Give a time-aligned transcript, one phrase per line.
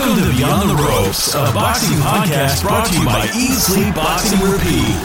[0.00, 4.96] Welcome to Beyond the Ropes, a boxing podcast brought to you by Sleep Boxing Repeat.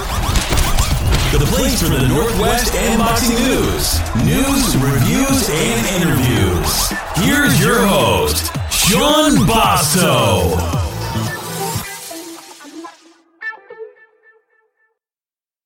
[1.37, 6.93] The place for the Northwest and boxing news, news, reviews, and interviews.
[7.15, 10.55] Here's your host, Sean Basto.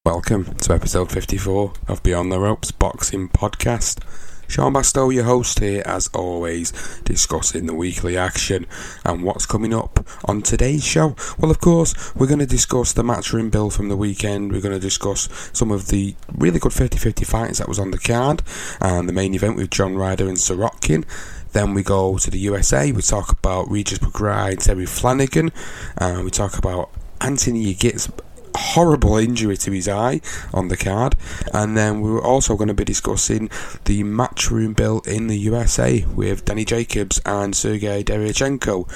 [0.04, 4.00] Welcome to episode 54 of Beyond the Ropes Boxing Podcast.
[4.50, 6.72] Sean Bastow, your host here, as always,
[7.04, 8.66] discussing the weekly action
[9.06, 11.16] and what's coming up on today's show.
[11.38, 14.52] Well, of course, we're going to discuss the matchroom bill from the weekend.
[14.52, 17.92] We're going to discuss some of the really good 50 50 fights that was on
[17.92, 18.42] the card
[18.82, 21.06] and the main event with John Ryder and Sirotkin.
[21.52, 22.92] Then we go to the USA.
[22.92, 25.52] We talk about Regis McBride, Terry Flanagan,
[25.96, 26.90] and we talk about
[27.22, 28.10] Anthony Yigit's
[28.70, 30.22] horrible injury to his eye
[30.54, 31.16] on the card.
[31.54, 33.50] And then we were also going to be discussing
[33.86, 38.88] the matchroom bill in the USA with Danny Jacobs and Sergey Derevyanchenko.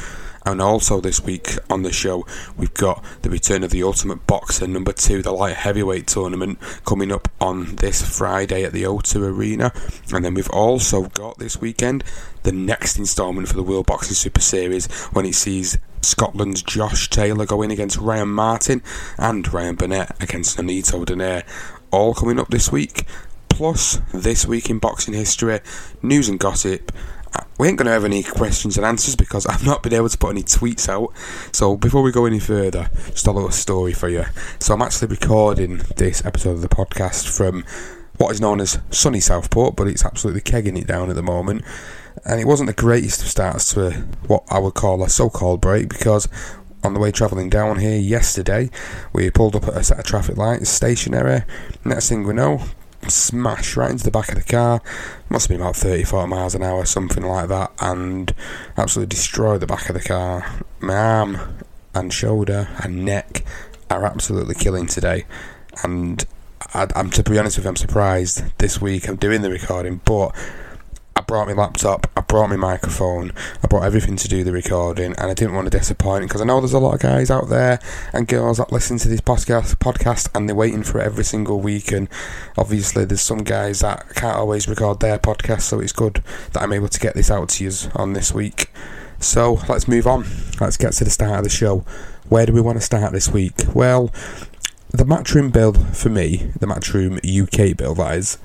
[0.46, 2.26] And also this week on the show,
[2.58, 7.14] we've got the return of the Ultimate Boxer number two, the light heavyweight tournament, coming
[7.14, 9.72] up on this Friday at the O2 Arena.
[10.14, 12.04] And then we've also got this weekend
[12.44, 17.46] the next instalment for the World Boxing Super Series when it sees Scotland's Josh Taylor
[17.46, 18.82] going against Ryan Martin
[19.18, 21.44] and Ryan Burnett against Nonito Donaire.
[21.92, 23.06] All coming up this week.
[23.50, 25.60] Plus, this week in boxing history,
[26.02, 26.92] news and gossip,
[27.58, 30.18] we ain't going to have any questions and answers because I've not been able to
[30.18, 31.14] put any tweets out.
[31.52, 34.26] So before we go any further, just a little story for you.
[34.60, 37.64] So I'm actually recording this episode of the podcast from
[38.18, 41.64] what is known as sunny Southport, but it's absolutely kegging it down at the moment.
[42.26, 43.92] And it wasn't the greatest of starts to
[44.28, 46.28] what I would call a so-called break because
[46.84, 48.70] on the way travelling down here yesterday,
[49.14, 51.44] we pulled up at a set of traffic lights, stationary.
[51.86, 52.62] Next thing we know,
[53.08, 54.82] smash right into the back of the car.
[55.30, 58.34] Must have been about 30, 40 miles an hour, something like that, and
[58.78, 60.46] absolutely destroyed the back of the car.
[60.80, 61.38] My arm
[61.94, 63.46] and shoulder and neck
[63.90, 65.26] are absolutely killing today.
[65.84, 66.24] And
[66.74, 70.02] I, am to be honest with you, I'm surprised this week I'm doing the recording,
[70.06, 70.36] but
[71.34, 73.32] brought my laptop, I brought my microphone,
[73.64, 76.46] I brought everything to do the recording, and I didn't want to disappoint because I
[76.46, 77.80] know there's a lot of guys out there
[78.14, 81.60] and girls that listen to this podcast, podcast and they're waiting for it every single
[81.60, 81.92] week.
[81.92, 82.08] And
[82.56, 86.72] obviously, there's some guys that can't always record their podcast, so it's good that I'm
[86.72, 88.72] able to get this out to you on this week.
[89.20, 90.26] So let's move on.
[90.62, 91.80] Let's get to the start of the show.
[92.30, 93.56] Where do we want to start this week?
[93.74, 94.12] Well,
[94.92, 98.38] the matchroom bill for me, the matchroom UK bill, that is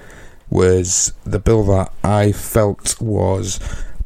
[0.51, 3.61] was the bill that I felt was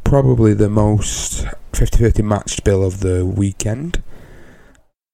[0.05, 4.03] probably the most 50 50 matched bill of the weekend.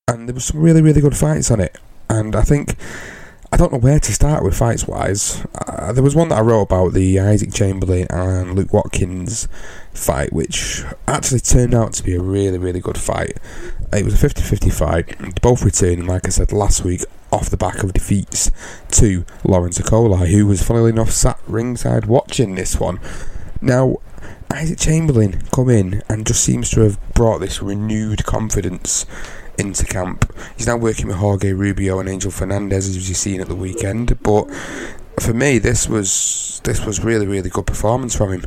[0.06, 1.76] And there was some really, really good fights on it.
[2.08, 2.76] And I think,
[3.52, 5.44] I don't know where to start with fights wise.
[5.54, 9.48] Uh, there was one that I wrote about the Isaac Chamberlain and Luke Watkins
[9.92, 13.38] fight, which actually turned out to be a really, really good fight.
[13.92, 17.56] It was a 50 50 fight, both returning, like I said last week, off the
[17.56, 18.50] back of defeats
[18.92, 23.00] to Lawrence Okolie, who was funnily enough sat ringside watching this one.
[23.60, 23.96] Now,
[24.50, 29.04] Isaac Chamberlain come in and just seems to have brought this renewed confidence
[29.58, 30.32] into camp.
[30.56, 34.22] He's now working with Jorge Rubio and Angel Fernandez, as you've seen at the weekend.
[34.22, 34.44] But
[35.20, 38.44] for me, this was this was really really good performance from him.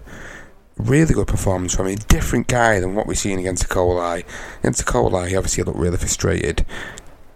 [0.77, 1.99] Really good performance from him.
[2.07, 4.23] Different guy than what we've seen against Okolie.
[4.61, 6.65] Against Okolie, he obviously looked really frustrated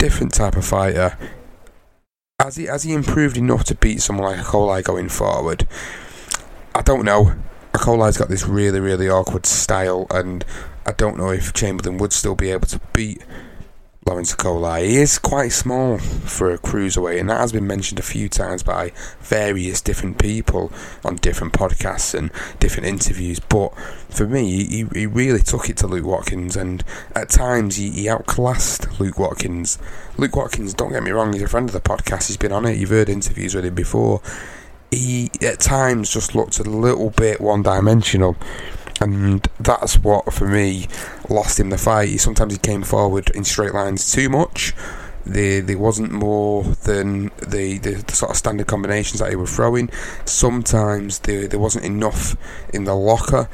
[0.06, 1.18] different type of fighter.
[2.40, 5.68] Has he has he improved enough to beat someone like Okolie going forward?
[6.75, 7.34] I don't know.
[7.74, 10.46] Okolie's got this really really awkward style, and
[10.86, 13.24] I don't know if Chamberlain would still be able to beat
[14.06, 14.88] Lawrence Okolie.
[14.88, 18.62] He is quite small for a cruiserweight, and that has been mentioned a few times
[18.62, 20.72] by various different people
[21.04, 22.30] on different podcasts and
[22.60, 23.40] different interviews.
[23.40, 23.75] But
[24.10, 26.84] for me, he, he really took it to Luke Watkins, and
[27.16, 29.80] at times he, he outclassed Luke Watkins.
[30.18, 32.66] Luke Watkins, don't get me wrong, he's a friend of the podcast, he's been on
[32.66, 34.22] it, you've heard interviews with him before.
[34.92, 38.38] He at times just looked a little bit one dimensional
[39.01, 40.88] and that's what for me
[41.30, 42.19] lost him the fight.
[42.19, 44.74] Sometimes he came forward in straight lines too much.
[45.25, 49.53] There, there wasn't more than the, the, the, sort of standard combinations that he was
[49.53, 49.89] throwing.
[50.24, 52.38] Sometimes there, there wasn't enough
[52.71, 53.50] in the locker,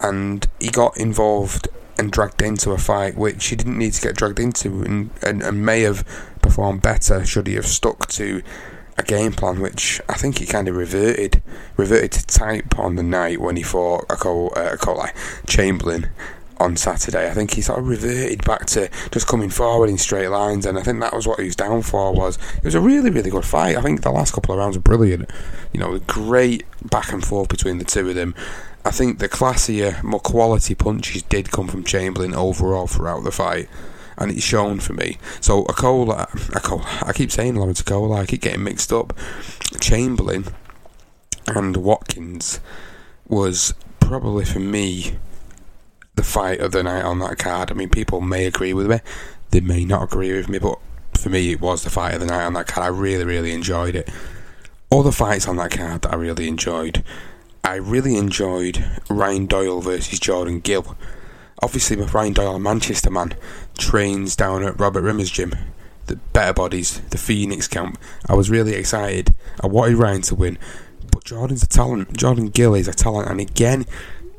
[0.00, 4.16] and he got involved and dragged into a fight which he didn't need to get
[4.16, 6.06] dragged into, and, and, and may have
[6.40, 8.42] performed better should he have stuck to
[9.00, 11.42] a game plan which I think he kind of reverted
[11.76, 15.16] reverted to type on the night when he fought Okolie, uh, like
[15.46, 16.08] Chamberlain
[16.58, 17.28] on Saturday.
[17.28, 20.78] I think he sort of reverted back to just coming forward in straight lines, and
[20.78, 22.12] I think that was what he was down for.
[22.12, 23.76] Was it was a really really good fight.
[23.76, 25.30] I think the last couple of rounds were brilliant.
[25.72, 28.34] You know, great back and forth between the two of them.
[28.84, 33.68] I think the classier, more quality punches did come from Chamberlain overall throughout the fight
[34.20, 35.16] and it's shown for me.
[35.40, 39.16] So Okolie, Okolie, I keep saying Lawrence Okolie, I keep getting mixed up.
[39.80, 40.44] Chamberlain
[41.46, 42.60] and Watkins
[43.26, 45.16] was probably for me
[46.16, 47.70] the fight of the night on that card.
[47.70, 49.00] I mean, people may agree with me,
[49.50, 50.78] they may not agree with me, but
[51.14, 52.84] for me, it was the fight of the night on that card.
[52.84, 54.08] I really, really enjoyed it.
[54.90, 57.02] All the fights on that card that I really enjoyed.
[57.64, 60.96] I really enjoyed Ryan Doyle versus Jordan Gill
[61.62, 63.34] obviously with Ryan Doyle, a Manchester man,
[63.80, 65.52] trains down at Robert Rimmer's gym,
[66.06, 67.98] the Better Bodies, the Phoenix camp.
[68.28, 69.34] I was really excited.
[69.60, 70.58] I wanted Ryan to win,
[71.10, 72.16] but Jordan's a talent.
[72.16, 73.86] Jordan Gill is a talent, and again,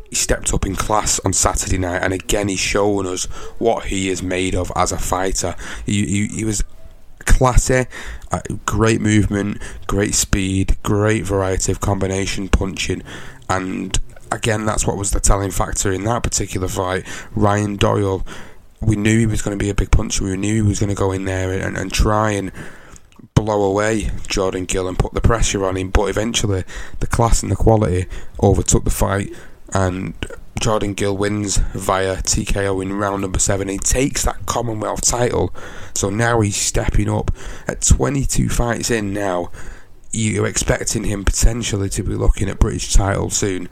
[0.10, 3.26] he stepped up in class on Saturday night, and again, he's showing us
[3.58, 5.56] what he is made of as a fighter.
[5.86, 6.64] He, he, he was
[7.20, 7.86] classy,
[8.32, 13.04] uh, great movement, great speed, great variety of combination punching,
[13.50, 14.00] and
[14.32, 17.06] again, that's what was the telling factor in that particular fight.
[17.36, 18.26] Ryan Doyle,
[18.82, 20.24] we knew he was going to be a big puncher.
[20.24, 22.52] We knew he was going to go in there and, and try and
[23.36, 25.90] blow away Jordan Gill and put the pressure on him.
[25.90, 26.64] But eventually,
[27.00, 28.08] the class and the quality
[28.42, 29.34] overtook the fight,
[29.74, 30.14] and
[30.60, 33.68] Jordan Gill wins via TKO in round number seven.
[33.68, 35.54] He takes that Commonwealth title.
[35.94, 37.32] So now he's stepping up
[37.68, 39.52] at 22 fights in now
[40.12, 43.70] you're expecting him potentially to be looking at British title soon.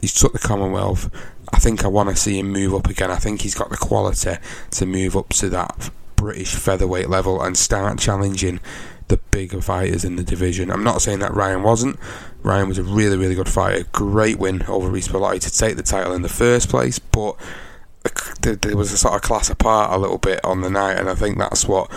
[0.00, 1.10] He's took the Commonwealth.
[1.52, 3.10] I think I want to see him move up again.
[3.10, 4.36] I think he's got the quality
[4.70, 8.60] to move up to that British featherweight level and start challenging
[9.08, 10.70] the bigger fighters in the division.
[10.70, 11.98] I'm not saying that Ryan wasn't.
[12.42, 13.84] Ryan was a really, really good fighter.
[13.92, 17.36] Great win over Bellotti to take the title in the first place, but
[18.40, 21.14] there was a sort of class apart a little bit on the night, and I
[21.14, 21.90] think that's what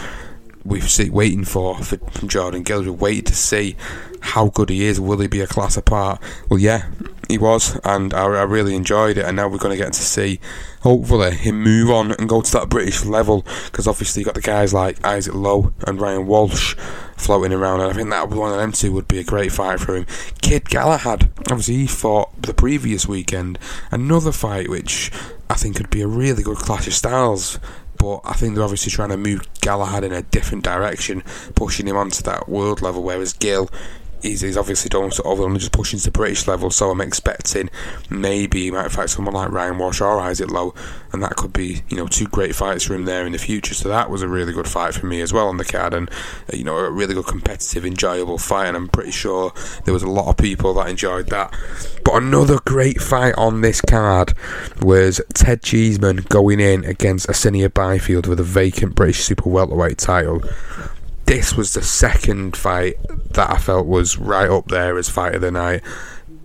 [0.65, 2.81] we've waiting for, for from Jordan Gill.
[2.81, 3.75] We've waited to see
[4.21, 4.99] how good he is.
[4.99, 6.21] Will he be a class apart?
[6.49, 6.89] Well, yeah,
[7.27, 9.25] he was, and I, I really enjoyed it.
[9.25, 10.39] And now we're going to get to see,
[10.81, 13.45] hopefully, him move on and go to that British level.
[13.65, 16.75] Because obviously, you got the guys like Isaac Lowe and Ryan Walsh
[17.17, 19.79] floating around, and I think that one of them two would be a great fight
[19.79, 20.05] for him.
[20.41, 23.59] Kid Galahad, obviously, he fought the previous weekend.
[23.91, 25.11] Another fight which
[25.49, 27.59] I think could be a really good clash of styles
[28.03, 31.23] but I think they're obviously trying to move Galahad in a different direction,
[31.55, 33.69] pushing him onto that world level, whereas Gill
[34.23, 37.69] he's, he's obviously done sort of only just pushing to British level, so I'm expecting
[38.09, 40.73] maybe he might fight someone like Ryan Walsh or Isaac Lowe,
[41.11, 43.73] and that could be you know two great fights for him there in the future.
[43.73, 46.09] So that was a really good fight for me as well on the card, and
[46.09, 49.53] uh, you know a really good competitive, enjoyable fight, and I'm pretty sure
[49.85, 51.53] there was a lot of people that enjoyed that.
[52.03, 54.33] But another great fight on this card
[54.81, 60.41] was Ted Cheeseman going in against Asinia Byfield with a vacant British super welterweight title
[61.25, 62.97] this was the second fight
[63.31, 65.81] that I felt was right up there as fight of the night.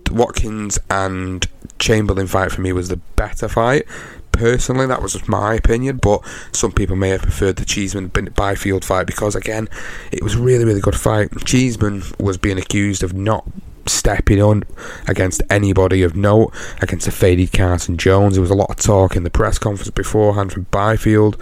[0.09, 1.45] Watkins and
[1.77, 3.85] Chamberlain fight for me was the better fight.
[4.31, 6.21] Personally, that was just my opinion, but
[6.53, 9.67] some people may have preferred the Cheeseman Byfield fight because, again,
[10.11, 11.29] it was really, really good fight.
[11.45, 13.45] Cheeseman was being accused of not
[13.85, 14.63] stepping on
[15.07, 18.35] against anybody of note against a faded Carson Jones.
[18.35, 21.41] There was a lot of talk in the press conference beforehand from Byfield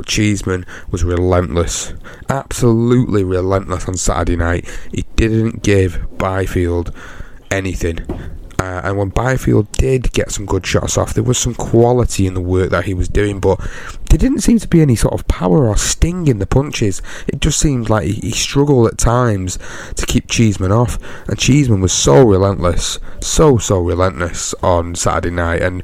[0.00, 1.92] but Cheeseman was relentless,
[2.30, 4.66] absolutely relentless on Saturday night.
[4.90, 6.90] He didn't give Byfield
[7.50, 8.06] anything.
[8.58, 12.32] Uh, and when Byfield did get some good shots off, there was some quality in
[12.32, 13.58] the work that he was doing, but
[14.08, 17.02] there didn't seem to be any sort of power or sting in the punches.
[17.28, 19.58] It just seemed like he, he struggled at times
[19.96, 25.60] to keep Cheeseman off, and Cheeseman was so relentless, so so relentless on Saturday night,
[25.60, 25.82] and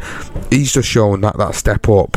[0.51, 2.17] he's just shown that that step up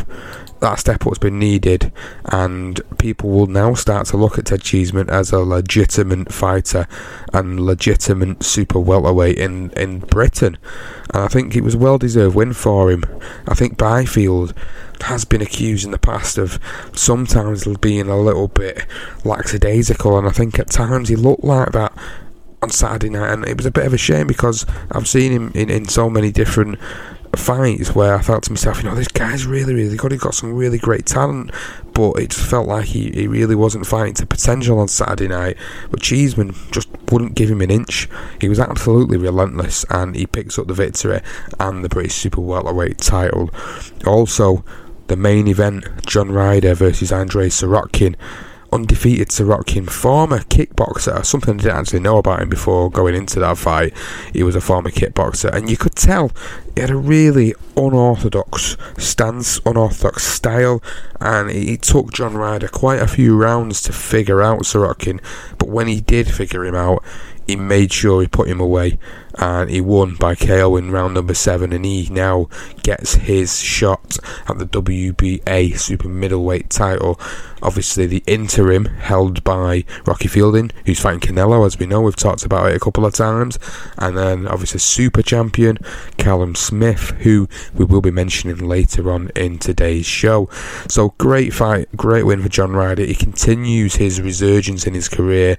[0.60, 1.92] that step up's been needed,
[2.26, 6.86] and people will now start to look at Ted Cheeseman as a legitimate fighter
[7.32, 10.58] and legitimate super welterweight in, in Britain.
[11.12, 13.04] And I think it was a well deserved win for him.
[13.48, 14.54] I think Byfield
[15.02, 16.60] has been accused in the past of
[16.94, 18.86] sometimes being a little bit
[19.24, 21.96] lackadaisical, and I think at times he looked like that
[22.62, 25.52] on Saturday night, and it was a bit of a shame because I've seen him
[25.54, 26.78] in, in so many different
[27.36, 30.12] fights where I thought to myself, you know, this guy's really, really good.
[30.12, 31.50] He's got some really great talent,
[31.92, 35.56] but it just felt like he, he really wasn't fighting to potential on Saturday night.
[35.90, 38.08] But Cheeseman just wouldn't give him an inch.
[38.40, 41.20] He was absolutely relentless, and he picks up the victory
[41.58, 43.50] and the British Super Welterweight title.
[44.06, 44.64] Also,
[45.06, 48.16] the main event, John Ryder versus Andrei Sirotkin
[48.72, 53.58] undefeated Sirotkin, former kickboxer, something I didn't actually know about him before going into that
[53.58, 53.92] fight.
[54.32, 56.30] He was a former kickboxer, and you could tell
[56.74, 60.82] he had a really unorthodox stance, unorthodox style,
[61.20, 65.20] and he took John Ryder quite a few rounds to figure out Sirotkin.
[65.58, 67.02] But when he did figure him out,
[67.46, 68.98] he made sure he put him away
[69.38, 72.48] and he won by KO in round number seven, and he now
[72.82, 74.18] gets his shot
[74.48, 77.20] at the WBA super middleweight title.
[77.62, 82.44] Obviously, the interim held by Rocky Fielding, who's fighting Canelo, as we know, we've talked
[82.44, 83.58] about it a couple of times,
[83.98, 85.76] and then obviously super champion
[86.16, 90.48] Callum Smith, who we will be mentioning later on in today's show.
[90.88, 93.04] So great fight, great win for John Ryder.
[93.04, 95.58] He continues his resurgence in his career.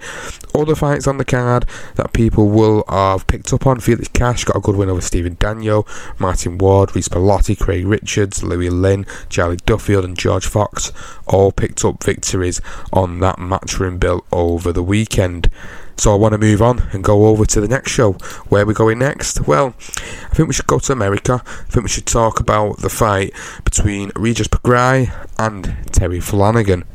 [0.56, 3.80] Other fights on the card that people will have picked up on.
[3.80, 5.88] Felix Cash got a good win over Stephen Daniel,
[6.20, 10.92] Martin Ward, Reece Bellotti, Craig Richards, Louis Lynn, Charlie Duffield, and George Fox
[11.28, 12.62] all picked up victories
[12.94, 15.50] on that matchroom bill over the weekend.
[15.98, 18.14] So I want to move on and go over to the next show.
[18.50, 19.48] Where are we going next?
[19.48, 21.44] Well, I think we should go to America.
[21.46, 26.86] I think we should talk about the fight between Regis Prograis and Terry Flanagan.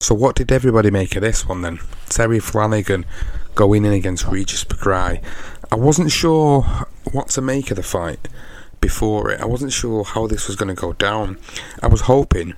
[0.00, 1.78] So what did everybody make of this one then?
[2.08, 3.04] Terry Flanagan
[3.54, 5.22] going in against Regis Prograis.
[5.70, 6.62] I wasn't sure
[7.12, 8.28] what to make of the fight
[8.80, 9.40] before it.
[9.40, 11.38] I wasn't sure how this was going to go down.
[11.82, 12.54] I was hoping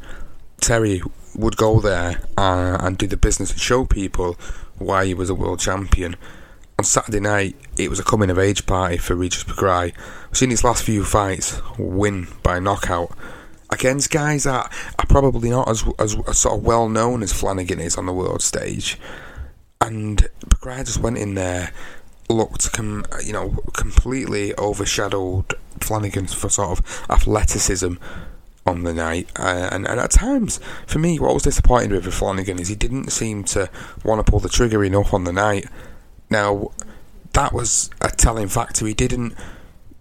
[0.60, 1.02] Terry
[1.36, 4.36] would go there uh, and do the business and show people
[4.78, 6.16] why he was a world champion.
[6.78, 9.92] On Saturday night, it was a coming of age party for Regis Prograis.
[10.28, 13.16] I've seen his last few fights win by knockout
[13.70, 17.80] against guys that are probably not as, as, as sort of well known as Flanagan
[17.80, 18.98] is on the world stage.
[19.86, 21.72] And Prograis just went in there,
[22.28, 27.94] looked com- you know completely overshadowed Flanagan for sort of athleticism
[28.66, 29.30] on the night.
[29.38, 33.10] Uh, and, and at times, for me, what was disappointing with Flanagan is he didn't
[33.10, 33.68] seem to
[34.04, 35.66] want to pull the trigger enough on the night.
[36.30, 36.70] Now,
[37.32, 38.86] that was a telling factor.
[38.86, 39.34] He didn't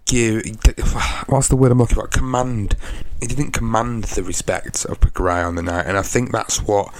[0.06, 0.44] give.
[1.26, 2.06] What's the word I'm looking for?
[2.06, 2.76] Command.
[3.20, 6.92] He didn't command the respect of Prograis on the night, and I think that's what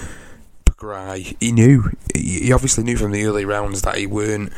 [0.85, 1.37] Prograis.
[1.41, 1.91] He knew.
[2.15, 4.53] He obviously knew from the early rounds that he weren't.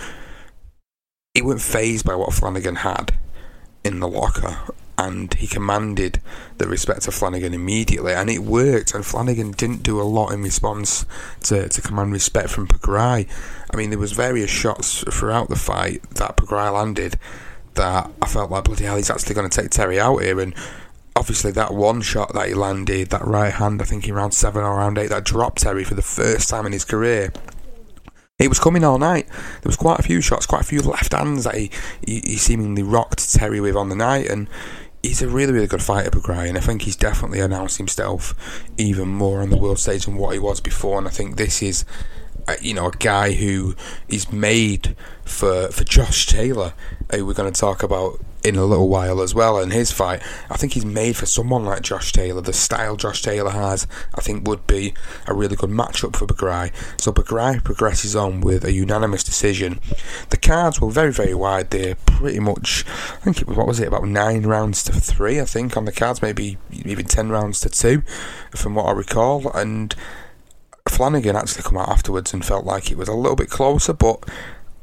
[1.34, 3.16] He weren't phased by what Flanagan had
[3.84, 4.58] in the locker,
[4.98, 6.20] and he commanded
[6.58, 8.94] the respect of Flanagan immediately, and it worked.
[8.94, 11.04] And Flanagan didn't do a lot in response
[11.44, 13.28] to, to command respect from Prograis.
[13.70, 17.18] I mean, there was various shots throughout the fight that Prograis landed
[17.74, 20.40] that I felt like bloody hell, he's actually going to take Terry out here.
[20.40, 20.54] And
[21.26, 24.62] obviously, that one shot that he landed, that right hand, I think in round seven
[24.62, 27.32] or round eight, that dropped Terry for the first time in his career.
[28.38, 29.26] It was coming all night.
[29.26, 31.72] There was quite a few shots, quite a few left hands that he,
[32.06, 34.48] he, he seemingly rocked Terry with on the night, and
[35.02, 39.08] he's a really, really good fighter, Prograis, and I think he's definitely announced himself even
[39.08, 40.96] more on the world stage than what he was before.
[40.98, 41.84] And I think this is,
[42.46, 43.74] uh, you know, a guy who
[44.06, 46.72] is made for for Josh Taylor
[47.12, 50.22] who we're going to talk about in a little while as well in his fight.
[50.48, 52.40] I think he's made for someone like Josh Taylor.
[52.40, 54.94] The style Josh Taylor has, I think, would be
[55.26, 56.72] a really good matchup for Prograis.
[57.00, 59.80] So Prograis progresses on with a unanimous decision.
[60.30, 61.70] The cards were very, very wide.
[61.70, 65.40] They're pretty much, I think it was, what was it, about nine rounds to three,
[65.40, 68.02] I think, on the cards, maybe even ten rounds to two,
[68.54, 69.50] from what I recall.
[69.52, 69.92] And
[70.88, 74.24] Flanagan actually come out afterwards and felt like it was a little bit closer, but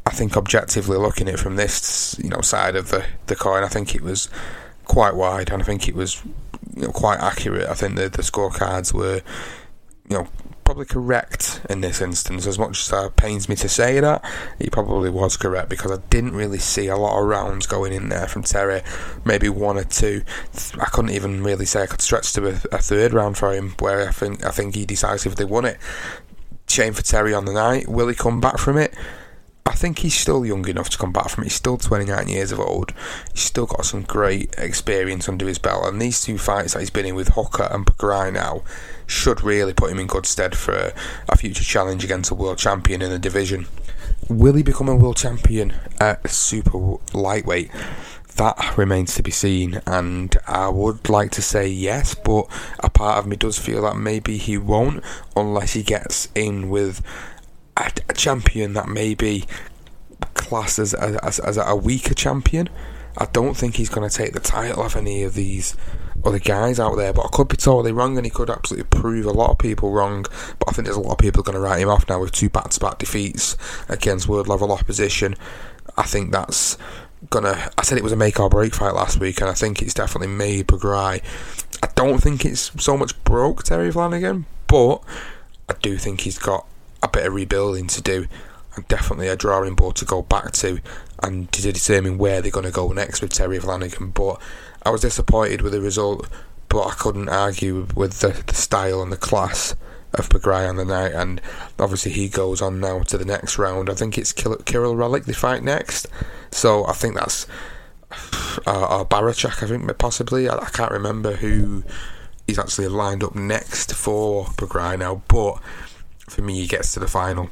[0.06, 3.64] I think objectively looking at it from this, you know, side of the, the coin,
[3.64, 4.30] I think it was
[4.86, 6.22] quite wide, and I think it was,
[6.76, 7.70] you know, quite accurate.
[7.70, 9.22] I think the the scorecards were,
[10.10, 10.28] you know,
[10.64, 12.48] probably correct in this instance.
[12.48, 14.24] As much as it pains me to say that,
[14.60, 18.10] he probably was correct because I didn't really see a lot of rounds going in
[18.10, 18.82] there from Terry.
[19.24, 20.24] Maybe one or two.
[20.80, 23.76] I couldn't even really say I could stretch to a, a third round for him,
[23.80, 25.78] where I think I think he decisively won it.
[26.68, 27.88] Shame for Terry on the night.
[27.88, 28.94] Will he come back from it?
[29.84, 31.48] Think he's still young enough to come back from it.
[31.48, 32.94] He's still 29 years of old.
[33.34, 36.90] He's still got some great experience under his belt, and these two fights that he's
[36.90, 38.64] been in with Hooker and Prograis now
[39.08, 40.94] should really put him in good stead for a,
[41.28, 43.68] a future challenge against a world champion in the division.
[44.30, 47.70] Will he become a world champion at super lightweight?
[48.38, 49.82] that remains to be seen.
[49.86, 52.48] And I would like to say yes, but
[52.80, 55.04] a part of me does feel that maybe he won't
[55.36, 57.02] unless he gets in with
[57.76, 59.46] a champion that maybe
[60.34, 62.70] classed as, as, as a weaker champion.
[63.18, 65.76] I don't think he's going to take the title off any of these
[66.26, 69.26] other guys out there, but I could be totally wrong and he could absolutely prove
[69.26, 70.26] a lot of people wrong.
[70.58, 72.32] But I think there's a lot of people going to write him off now with
[72.32, 73.56] two back to back defeats
[73.88, 75.36] against world level opposition.
[75.98, 76.78] I think that's
[77.30, 77.70] gonna.
[77.78, 79.94] I said it was a make or break fight last week, and I think it's
[79.94, 81.22] definitely made Prograis.
[81.84, 85.04] I don't think it's so much broke Terry Flanagan, but
[85.70, 86.66] I do think he's got
[87.02, 88.28] a bit of rebuilding to do,
[88.76, 90.80] and definitely a drawing board to go back to,
[91.22, 94.12] and to determine where they're going to go next with Terry Flanagan.
[94.12, 94.42] But
[94.84, 96.28] I was disappointed with the result,
[96.70, 99.76] but I couldn't argue with the, the style and the class
[100.14, 101.42] of Prograis on the night, and
[101.80, 103.90] obviously he goes on now to the next round.
[103.90, 106.08] I think it's Kirill Relikh they fight next,
[106.52, 107.48] so I think that's
[108.68, 110.48] uh, or Baranchyk, I think possibly.
[110.48, 111.84] I, I, can't remember who
[112.48, 115.60] is actually lined up next for Prograis now, but
[116.28, 117.50] for me, he gets to the final,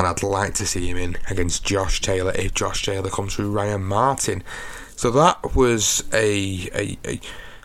[0.00, 3.50] and I'd like to see him in against Josh Taylor if Josh Taylor comes through
[3.50, 4.42] Ryan Martin.
[4.96, 7.20] So that was a, a, a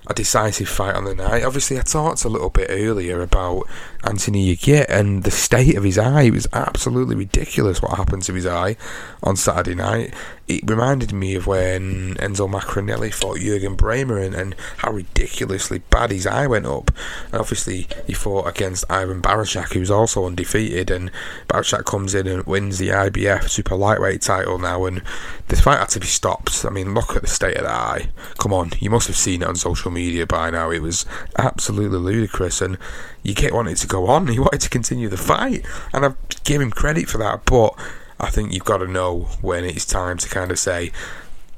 [0.07, 1.43] a decisive fight on the night.
[1.43, 3.67] Obviously, I talked a little bit earlier about
[4.05, 6.29] Anthony Yigit and the state of his eye.
[6.29, 8.77] Was absolutely ridiculous what happened to his eye
[9.23, 10.13] on Saturday night.
[10.47, 16.11] It reminded me of when Enzo Maccarinelli fought Jurgen Brähmer and, and how ridiculously bad
[16.11, 16.91] his eye went up.
[17.31, 21.11] And obviously, he fought against Ivan Baranchyk, who's also undefeated, and
[21.47, 24.85] Baranchyk comes in and wins the IBF super lightweight title now.
[24.85, 25.01] And
[25.47, 26.63] this fight had to be stopped.
[26.63, 28.09] I mean, look at the state of the eye.
[28.37, 30.69] Come on, you must have seen it on social media by now.
[30.69, 31.07] It was
[31.39, 32.77] absolutely ludicrous, and
[33.23, 34.27] Yigit wanted to go on.
[34.35, 37.45] He wanted to continue the fight, and I give him credit for that.
[37.45, 37.73] But
[38.19, 40.91] I think you've got to know when it's time to kind of say,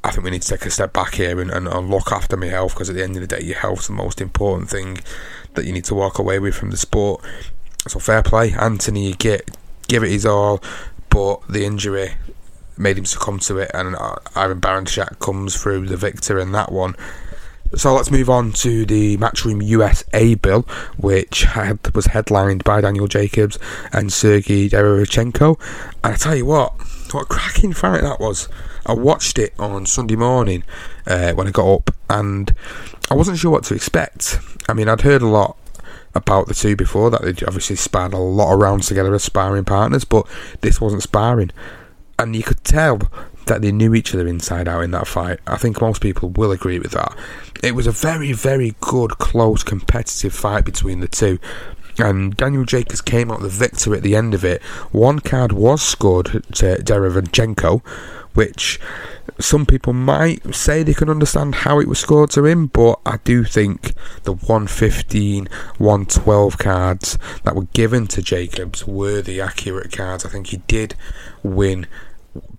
[0.04, 2.38] I think we need to take a step back here and, and, and look after
[2.38, 5.00] my health because at the end of the day, your health's the most important thing
[5.56, 7.24] that you need to walk away with from the sport.
[7.88, 9.14] So fair play, Anthony.
[9.14, 9.50] Get
[9.88, 10.62] give it his all,
[11.10, 12.16] but the injury
[12.78, 16.72] made him succumb to it, and uh, Ivan Baranchyk comes through the victor in that
[16.72, 16.96] one.
[17.76, 20.62] So let's move on to the Matchroom USA bill,
[20.98, 23.60] which had, was headlined by Daniel Jacobs
[23.92, 25.60] and Sergey Derevyanchenko.
[26.04, 26.74] And I tell you what,
[27.14, 28.48] what a cracking fight that was.
[28.86, 30.64] I watched it on Sunday morning
[31.06, 32.56] uh, when I got up, and
[33.12, 34.40] I wasn't sure what to expect.
[34.70, 35.58] I mean, I'd heard a lot
[36.16, 39.66] about the two before that they'd obviously sparred a lot of rounds together as sparring
[39.66, 40.26] partners, but
[40.62, 41.52] this wasn't sparring.
[42.18, 43.02] And you could tell
[43.48, 45.40] that they knew each other inside out in that fight.
[45.48, 47.16] I think most people will agree with that.
[47.64, 51.40] It was a very, very good, close, competitive fight between the two.
[52.00, 54.62] And Daniel Jacobs came out the victor at the end of it.
[54.92, 57.84] One card was scored to Derevyanchenko,
[58.36, 58.80] which
[59.40, 63.18] some people might say they can understand how it was scored to him, but I
[63.24, 70.24] do think the 115, 112 cards that were given to Jacobs were the accurate cards.
[70.24, 70.94] I think he did
[71.42, 71.88] win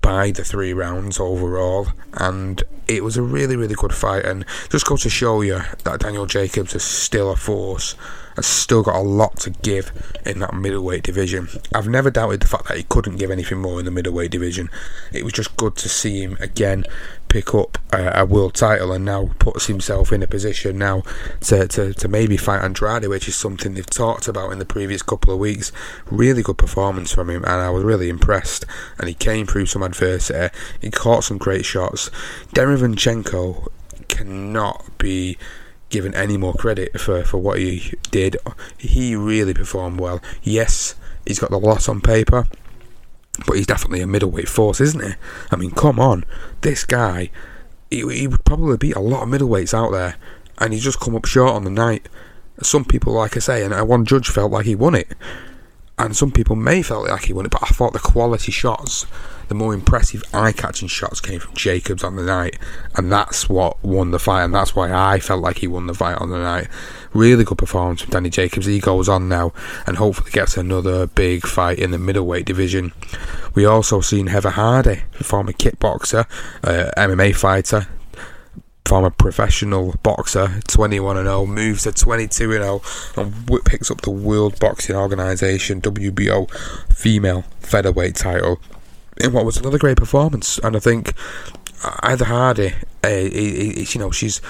[0.01, 4.25] by the three rounds overall, and it was a really, really good fight.
[4.25, 7.95] And just go to show you that Daniel Jacobs is still a force
[8.39, 9.93] has still got a lot to give
[10.25, 11.49] in that middleweight division.
[11.75, 14.71] I've never doubted the fact that he couldn't give anything more in the middleweight division.
[15.13, 16.85] It was just good to see him again
[17.29, 21.03] pick up a, a world title and now puts himself in a position now
[21.41, 25.03] to, to, to maybe fight Andrade, which is something they've talked about in the previous
[25.03, 25.71] couple of weeks.
[26.11, 28.65] Really good performance from him, and I was really impressed.
[28.99, 30.55] And he came through some adversity.
[30.81, 32.11] He caught some great shots.
[32.55, 33.69] Derevyanchenko
[34.09, 35.39] cannot be
[35.91, 38.37] given any more credit for, for what he did.
[38.77, 40.21] He really performed well.
[40.43, 40.95] Yes,
[41.27, 42.47] he's got the loss on paper,
[43.47, 45.13] but he's definitely a middleweight force, isn't he?
[45.51, 46.25] I mean, come on,
[46.61, 47.31] this guy,
[47.91, 50.17] he, he would probably beat a lot of middleweights out there,
[50.59, 52.09] and he's just come up short on the night.
[52.61, 55.09] Some people, like I say, and one judge felt like he won it,
[55.99, 59.07] and some people may felt like he won it, but I thought the quality shots
[59.49, 62.59] the more impressive eye catching shots came from Jacobs on the night,
[62.95, 65.95] and that's what won the fight, and that's why I felt like he won the
[65.95, 66.69] fight on the night.
[67.15, 68.67] Really good performance from Danny Jacobs.
[68.67, 69.53] He goes on now
[69.87, 72.93] and hopefully gets another big fight in the middleweight division.
[73.55, 76.27] We also seen Heather Hardy, former kickboxer,
[76.63, 77.87] uh, MMA fighter,
[78.89, 82.83] former professional boxer, 21 and 0, moves to 22 and 0,
[83.17, 86.51] and picks up the World Boxing Organization WBO
[86.91, 88.61] female featherweight title
[89.21, 90.59] in what was another great performance.
[90.59, 91.13] And I think
[92.03, 94.41] Heather Hardy, uh, you know, she's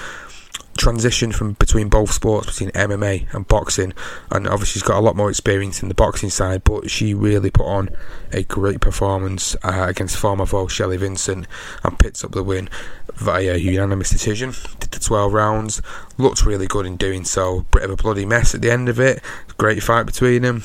[0.79, 3.93] transitioned from between both sports, between MMA and boxing,
[4.31, 6.63] and obviously she's got a lot more experience in the boxing side.
[6.63, 7.89] But she really put on
[8.31, 11.47] a great performance uh, against former foe Shelley Vincent
[11.83, 12.69] and picks up the win
[13.13, 14.53] via unanimous decision.
[14.79, 15.81] Did the 12 rounds,
[16.17, 17.65] looked really good in doing so.
[17.71, 19.21] Bit of a bloody mess at the end of it.
[19.57, 20.63] Great fight between them.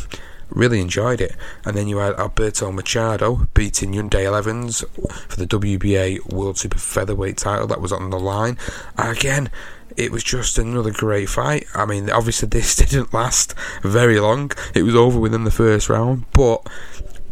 [0.51, 1.37] Really enjoyed it.
[1.65, 4.85] And then you had Alberto Machado beating Yuandale Evans
[5.29, 8.59] for the WBA World Super Featherweight title that was on the line.
[8.97, 9.51] again,
[9.97, 11.67] it was just another great fight.
[11.75, 14.53] I mean, obviously, this didn't last very long.
[14.75, 16.67] It was over within the first round, but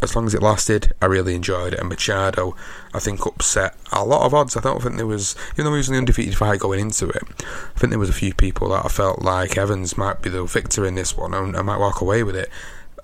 [0.02, 1.78] as long as it lasted, I really enjoyed it.
[1.78, 2.56] And Machado,
[2.92, 4.56] I think, upset a lot of odds.
[4.56, 7.22] I don't think there was, even though he was an undefeated fight going into it,
[7.40, 10.44] I think there was a few people that I felt like Evans might be the
[10.44, 12.50] victor in this one and I might walk away with it.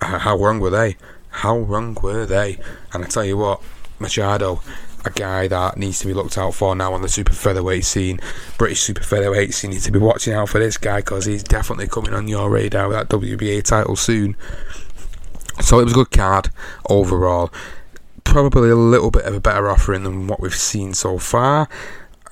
[0.01, 0.97] How wrong were they?
[1.29, 2.59] How wrong were they?
[2.93, 3.61] And I tell you what,
[3.99, 4.61] Machado,
[5.05, 8.19] a guy that needs to be looked out for now on the super featherweight scene.
[8.57, 11.87] British super featherweight scene need to be watching out for this guy because he's definitely
[11.87, 14.35] coming on your radar with that WBA title soon.
[15.61, 16.49] So it was a good card
[16.89, 17.51] overall.
[18.23, 21.67] Probably a little bit of a better offering than what we've seen so far.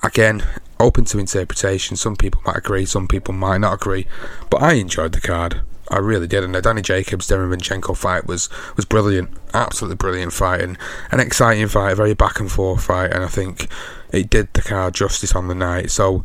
[0.02, 0.44] Again,
[0.78, 1.96] open to interpretation.
[1.96, 4.06] Some people might agree, some people might not agree.
[4.48, 5.62] But I enjoyed the card.
[5.90, 6.44] I really did.
[6.44, 10.78] And the Danny Jacobs Derevyanchenko fight was was brilliant, absolutely brilliant fight, and
[11.10, 13.12] an exciting fight, a very back and forth fight.
[13.12, 13.68] And I think
[14.12, 15.90] it did the card justice on the night.
[15.90, 16.24] So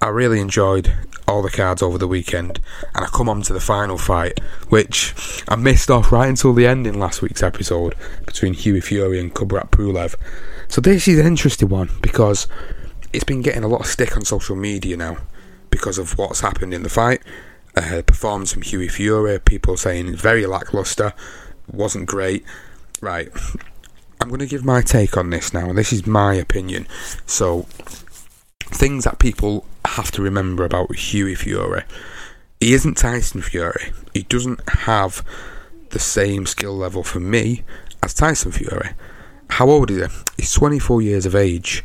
[0.00, 0.92] I really enjoyed
[1.28, 2.60] all the cards over the weekend,
[2.94, 5.14] and I come on to the final fight, which
[5.48, 7.94] I missed off right until the end in last week's episode
[8.26, 10.14] between Hughie Fury and Kubrat Pulev.
[10.68, 12.48] So this is an interesting one because
[13.12, 15.18] it's been getting a lot of stick on social media now
[15.70, 17.22] because of what's happened in the fight
[17.76, 19.38] uh, performance from Hughie Fury.
[19.38, 21.12] People saying it's very lackluster,
[21.70, 22.44] wasn't great.
[23.00, 23.28] Right,
[24.20, 26.86] I'm going to give my take on this now, and this is my opinion.
[27.26, 27.62] So,
[28.60, 31.82] things that people have to remember about Hughie Fury.
[32.60, 33.92] He isn't Tyson Fury.
[34.14, 35.24] He doesn't have
[35.90, 37.64] the same skill level for me
[38.02, 38.90] as Tyson Fury.
[39.50, 40.18] How old is he?
[40.38, 41.84] He's 24 years of age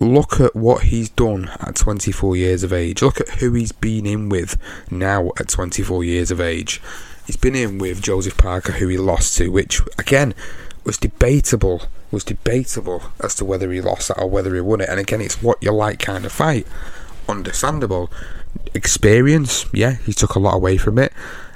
[0.00, 3.02] look at what he's done at 24 years of age.
[3.02, 4.56] Look at who he's been in with
[4.90, 6.80] now at 24 years of age.
[7.26, 10.34] He's been in with Joseph Parker, who he lost to, which again
[10.84, 11.82] was debatable.
[12.10, 14.88] Was debatable as to whether he lost that or whether he won it.
[14.88, 16.66] And again, it's what you like kind of fight.
[17.28, 18.10] Understandable.
[18.74, 21.12] Experience, yeah, he took a lot away from it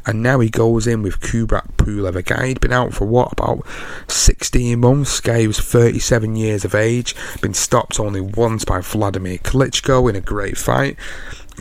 [0.07, 3.33] and now he goes in with Kubrat Pulev, a guy he'd been out for what
[3.33, 3.67] about
[4.09, 5.21] 16 months.
[5.21, 10.21] Guy was 37 years of age, been stopped only once by Vladimir Klitschko in a
[10.21, 10.97] great fight.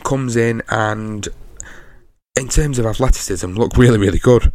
[0.04, 1.28] Comes in and,
[2.36, 4.52] in terms of athleticism, looked really really good.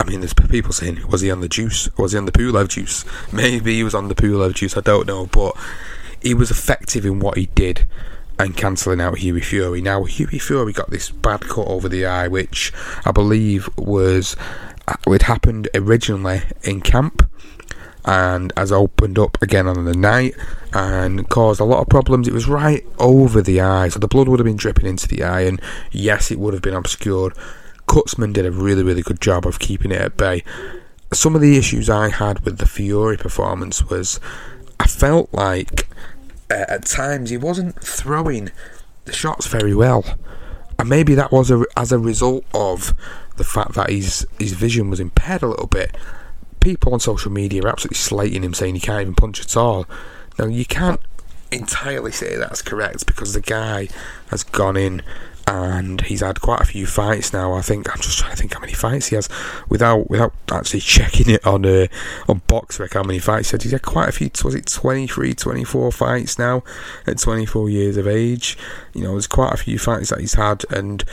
[0.00, 1.88] I mean, there's people saying, was he on the juice?
[1.96, 3.04] Was he on the Pulev juice?
[3.32, 4.76] Maybe he was on the Pulev juice.
[4.76, 5.56] I don't know, but
[6.20, 7.86] he was effective in what he did
[8.42, 9.80] and cancelling out Hughie Fury.
[9.80, 12.72] Now, Hughie Fury got this bad cut over the eye, which
[13.04, 14.36] I believe was
[14.88, 17.28] uh, it happened originally in camp
[18.04, 20.34] and has opened up again on the night
[20.72, 22.26] and caused a lot of problems.
[22.26, 25.22] It was right over the eye, so the blood would have been dripping into the
[25.22, 25.60] eye, and
[25.92, 27.34] yes, it would have been obscured.
[27.86, 30.42] cutman did a really, really good job of keeping it at bay.
[31.12, 34.18] Some of the issues I had with the Fury performance was
[34.80, 35.88] I felt like
[36.52, 38.50] uh, at times he wasn't throwing
[39.06, 40.04] the shots very well,
[40.78, 42.94] and maybe that was a, as a result of
[43.36, 45.96] the fact that his his vision was impaired a little bit.
[46.60, 49.86] People on social media are absolutely slating him, saying he can't even punch at all.
[50.38, 51.00] Now you can't
[51.50, 53.88] entirely say that's correct because the guy
[54.28, 55.02] has gone in
[55.52, 57.52] and he's had quite a few fights now.
[57.52, 59.28] I think I'm just trying to think how many fights he has
[59.68, 61.88] without without actually checking it on uh,
[62.26, 63.62] on BoxRec how many fights he had.
[63.62, 64.30] He's had quite a few.
[64.42, 66.64] Was it 23, 24 fights now
[67.06, 68.56] at 24 years of age?
[68.94, 71.04] You know, there's quite a few fights that he's had, and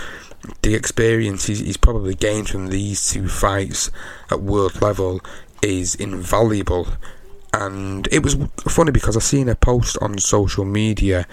[0.61, 3.91] the experience he's, he's probably gained from these two fights
[4.31, 5.19] at world level
[5.61, 6.87] is invaluable.
[7.51, 8.37] And it was
[8.69, 11.27] funny because I seen a post on social media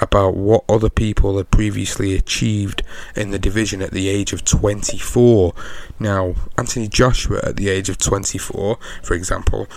[0.00, 2.82] about what other people had previously achieved
[3.14, 5.54] in the division at the age of 24.
[6.00, 9.68] Now, Anthony Joshua at the age of 24, for example,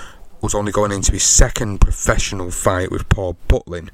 [0.42, 3.90] was only going into his second professional fight with Paul Butlin.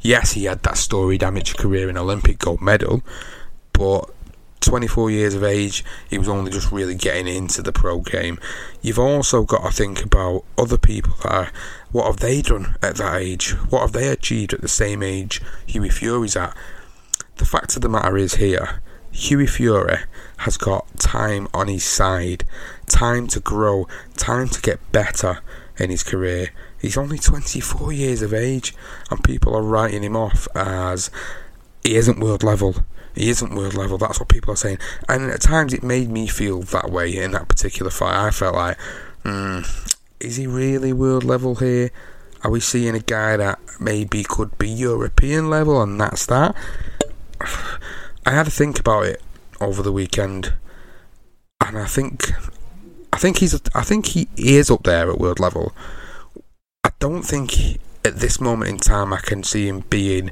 [0.00, 3.02] Yes, he had that storied amateur career in Olympic gold medal,
[3.72, 4.13] but
[4.64, 8.38] 24 years of age, he was only just really getting into the pro game.
[8.82, 11.52] You've also got to think about other people that are,
[11.92, 13.52] what have they done at that age?
[13.70, 16.56] What have they achieved at the same age Hughie Fury's at?
[17.36, 18.80] The fact of the matter is here,
[19.12, 19.98] Hughie Fury
[20.38, 22.44] has got time on his side,
[22.86, 25.40] time to grow, time to get better.
[25.78, 26.50] in his career.
[26.80, 28.74] He's only 24 years of age,
[29.10, 31.10] and people are writing him off as
[31.82, 32.76] he isn't world level.
[33.14, 33.98] He isn't world level.
[33.98, 37.32] That's what people are saying, and at times it made me feel that way in
[37.32, 38.26] that particular fight.
[38.26, 38.78] I felt like,
[39.22, 41.90] mm, is he really world level here?
[42.42, 46.56] Are we seeing a guy that maybe could be European level, and that's that?
[48.26, 49.22] I had to think about it
[49.60, 50.54] over the weekend,
[51.60, 52.32] and I think,
[53.12, 55.72] I think he's, I think he is up there at world level.
[56.82, 60.30] I don't think at this moment in time I can see him being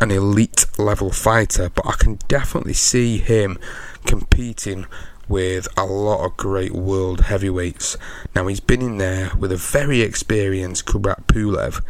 [0.00, 3.58] an elite level fighter, but I can definitely see him
[4.06, 4.86] competing
[5.28, 7.96] with a lot of great world heavyweights.
[8.34, 11.82] Now he's been in there with a very experienced Kubrat Pulev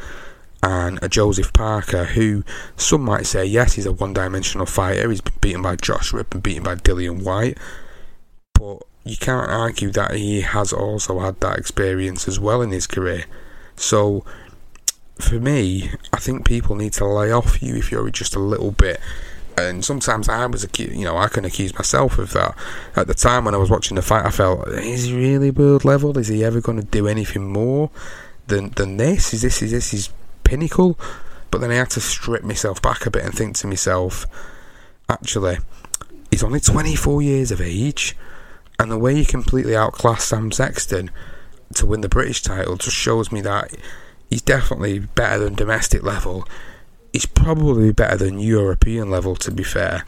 [0.62, 2.42] and a Joseph Parker, who
[2.76, 5.08] some might say, yes, he's a one-dimensional fighter.
[5.08, 7.58] He's been beaten by Joshua, been beaten by Dillian Whyte.
[8.58, 12.86] but you can't argue that he has also had that experience as well in his
[12.86, 13.24] career.
[13.76, 14.24] So,
[15.18, 19.00] for me, I think people need to lay off Hughie Fury just a little bit
[19.58, 22.56] and sometimes I was, accused, you know, I can accuse myself of that.
[22.94, 25.84] At the time when I was watching the fight, I felt, is he really world
[25.84, 26.16] level?
[26.16, 27.90] Is he ever going to do anything more
[28.46, 29.34] than than this?
[29.34, 30.10] Is this is this his
[30.44, 30.98] pinnacle?
[31.50, 34.26] But then I had to strip myself back a bit and think to myself,
[35.08, 35.58] actually,
[36.30, 38.16] he's only 24 years of age,
[38.78, 41.10] and the way he completely outclassed Sam Sexton
[41.74, 43.74] to win the British title just shows me that
[44.28, 46.46] he's definitely better than domestic level
[47.12, 50.04] he's probably better than European level, to be fair.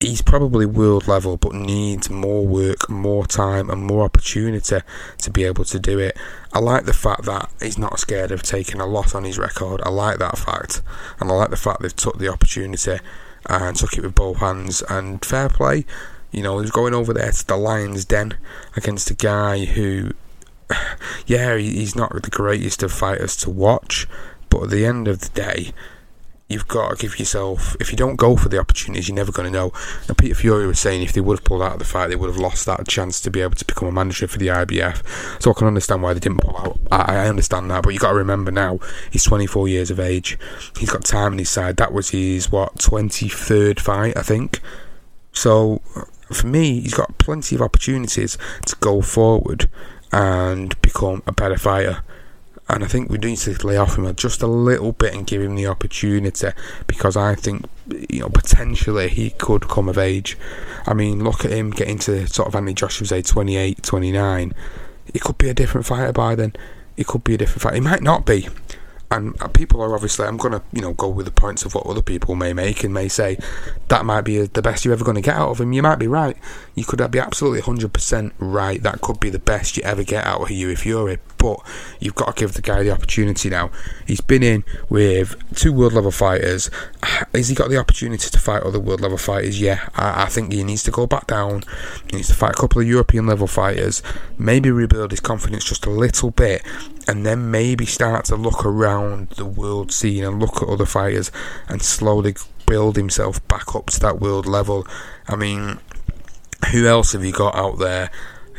[0.00, 4.80] He's probably world level, but needs more work, more time, and more opportunity
[5.18, 6.16] to be able to do it.
[6.52, 9.80] I like the fact that he's not scared of taking a lot on his record.
[9.84, 10.82] I like that fact,
[11.20, 12.98] and I like the fact they've took the opportunity
[13.46, 14.82] and took it with both hands.
[14.88, 15.86] And fair play,
[16.32, 18.34] you know, he's going over there to the Lions Den
[18.76, 20.14] against a guy who,
[21.26, 24.06] yeah, he's not the greatest of fighters to watch,
[24.50, 25.72] but at the end of the day,
[26.52, 27.76] you've got to give yourself.
[27.80, 29.72] If you don't go for the opportunities, you're never going to know.
[30.06, 32.16] And Peter Fury was saying if they would have pulled out of the fight, they
[32.16, 35.42] would have lost that chance to be able to become a manager for the IBF.
[35.42, 36.78] So I can understand why they didn't pull out.
[36.90, 38.78] I, I understand that, but you have got to remember now
[39.10, 40.38] he's 24 years of age.
[40.78, 41.78] He's got time on his side.
[41.78, 44.60] That was his what 23rd fight, I think.
[45.32, 45.80] So
[46.30, 49.68] for me, he's got plenty of opportunities to go forward
[50.12, 52.02] and become a better fighter
[52.68, 55.26] and I think we do need to lay off him just a little bit and
[55.26, 56.48] give him the opportunity
[56.86, 57.66] because I think
[58.08, 60.38] you know potentially he could come of age.
[60.86, 64.54] I mean, look at him getting to sort of Anthony Joshua's age 28, 29.
[65.12, 66.54] He could be a different fighter by then.
[66.96, 67.74] He could be a different fighter.
[67.74, 68.48] He might not be
[69.12, 72.02] and people are obviously I'm to you know go with the points of what other
[72.02, 73.36] people may make and may say
[73.88, 75.72] that might be uh, the best you're ever going to get out of him.
[75.72, 76.36] You might be right.
[76.74, 78.82] You could be absolutely 100% right.
[78.82, 81.60] That could be the best you ever get out of Hughie Fury but
[81.98, 83.68] you've got to give the guy the opportunity now.
[84.06, 86.70] He's been in with two world level fighters.
[87.34, 89.60] Has he got the opportunity to fight other world level fighters?
[89.60, 91.64] Yeah I, I think he needs to go back down.
[92.08, 94.02] He needs to fight a couple of European level fighters.
[94.38, 96.62] Maybe rebuild his confidence just a little bit
[97.08, 101.30] and then maybe start to look around the world scene and look at other fighters
[101.68, 102.34] and slowly
[102.66, 104.86] build himself back up to that world level.
[105.28, 105.78] I mean,
[106.70, 108.10] who else have you got out there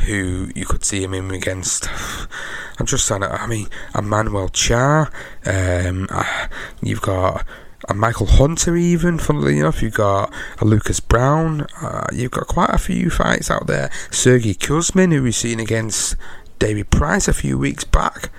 [0.05, 1.87] who you could see him in against?
[2.79, 5.11] I'm just saying, I mean, Emmanuel Charr,
[5.45, 6.47] um, uh,
[6.81, 7.45] you've got
[7.87, 12.69] a Michael Hunter, even funnily enough, you've got a Lucas Browne, uh, you've got quite
[12.69, 13.89] a few fights out there.
[14.09, 16.15] Sergey Kuzmin, who we've seen against
[16.59, 18.29] David Price a few weeks back.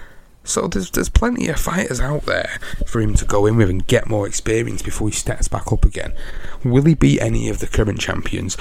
[0.45, 3.87] So there's there's plenty of fighters out there for him to go in with and
[3.87, 6.13] get more experience before he steps back up again.
[6.63, 8.57] Will he beat any of the current champions?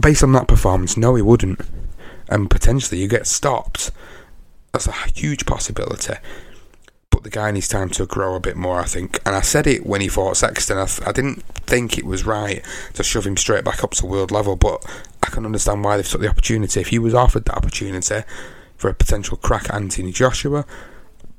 [0.00, 1.60] Based on that performance, no, he wouldn't.
[2.28, 3.90] And potentially you get stopped.
[4.72, 6.14] That's a huge possibility.
[7.10, 9.20] But the guy needs time to grow a bit more, I think.
[9.24, 10.78] And I said it when he fought Sexton.
[10.78, 12.62] I, th- I didn't think it was right
[12.94, 14.84] to shove him straight back up to world level, but
[15.22, 16.80] I can understand why they've took the opportunity.
[16.80, 18.24] If he was offered that opportunity,
[18.76, 20.64] for a potential crack Anthony Joshua.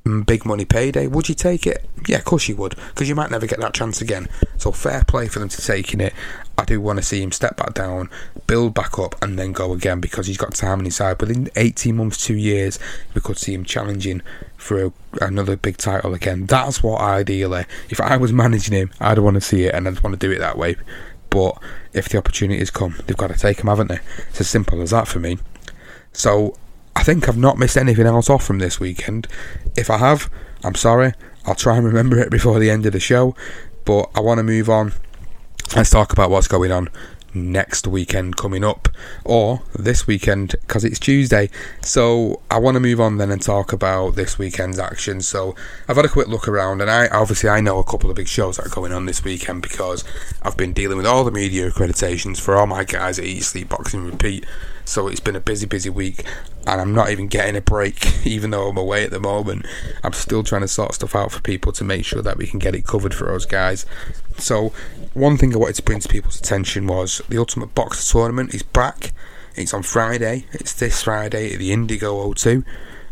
[0.06, 1.08] Mm, big money payday.
[1.08, 1.84] Would you take it?
[2.08, 4.28] Yeah, of course you would, because you might never get that chance again.
[4.58, 6.14] So fair play for them to taking it.
[6.60, 8.12] I do want to see him step back down,
[8.46, 11.20] build back up, and then go again because he's got time on his side.
[11.20, 12.78] Within 18 months, two years,
[13.16, 14.22] we could see him challenging
[14.58, 16.46] for a, another big title again.
[16.46, 20.02] That's what ideally, if I was managing him, I'd want to see it, and I'd
[20.02, 20.76] want to do it that way.
[21.32, 21.58] But
[21.94, 24.00] if the opportunities come, they've got to take them, haven't they?
[24.30, 25.40] It's as simple as that for me.
[26.14, 26.56] So
[26.96, 29.28] I think I've not missed anything else off from this weekend.
[29.76, 30.30] If I have,
[30.64, 31.14] I'm sorry.
[31.46, 33.36] I'll try and remember it before the end of the show.
[33.84, 34.94] But I want to move on.
[35.76, 36.90] Let's talk about what's going on
[37.36, 38.88] next weekend coming up,
[39.24, 41.50] or this weekend because it's Tuesday.
[41.82, 45.22] So I want to move on then and talk about this weekend's action.
[45.22, 45.56] So
[45.88, 48.28] I've had a quick look around, and I obviously I know a couple of big
[48.28, 50.04] shows that are going on this weekend because
[50.42, 53.70] I've been dealing with all the media accreditations for all my guys at Eat Sleep
[53.70, 54.46] Boxing Repeat.
[54.86, 56.24] So it's been a busy, busy week,
[56.68, 59.66] and I'm not even getting a break, even though I'm away at the moment.
[60.04, 62.60] I'm still trying to sort stuff out for people to make sure that we can
[62.60, 63.86] get it covered for us guys.
[64.38, 64.74] So,
[65.14, 68.64] one thing I wanted to bring to people's attention was the Ultimate Boxer Tournament is
[68.64, 69.12] back.
[69.56, 70.46] It's on Friday.
[70.52, 72.64] It's this Friday at the Indigo O2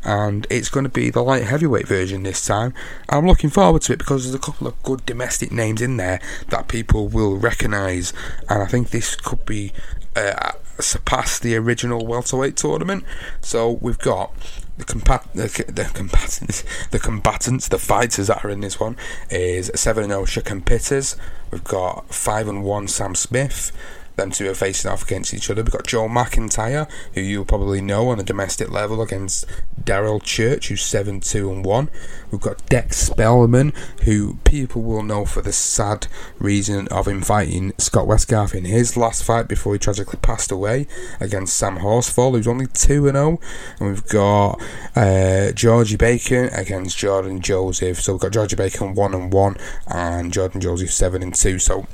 [0.03, 2.73] and it's going to be the light heavyweight version this time.
[3.09, 6.19] I'm looking forward to it because there's a couple of good domestic names in there
[6.49, 8.11] that people will recognise,
[8.49, 9.71] and I think this could be
[10.15, 13.03] uh, surpass the original welterweight tournament.
[13.41, 14.33] So we've got
[14.77, 18.97] the, compat- the, the combatants, the combatants, the fighters that are in this one
[19.29, 21.15] is seven and oh zero Shakan Pitters.
[21.51, 23.71] We've got five and one Sam Smith.
[24.15, 25.63] Them two are facing off against each other.
[25.63, 29.45] We've got Joe McIntyre, who you'll probably know on a domestic level, against
[29.81, 31.89] Daryl Church, who's 7 2 and 1.
[32.31, 33.73] We've got Dec Spelman,
[34.03, 38.95] who people will know for the sad reason of him fighting Scott Westgarth in his
[38.95, 40.87] last fight before he tragically passed away
[41.19, 43.39] against Sam Horsfall, who's only 2 and 0.
[43.79, 44.61] And we've got
[44.95, 47.99] uh, Georgie Bacon against Jordan Joseph.
[48.01, 51.57] So we've got Georgie Bacon 1 and 1 and Jordan Joseph 7 and 2.
[51.59, 51.87] So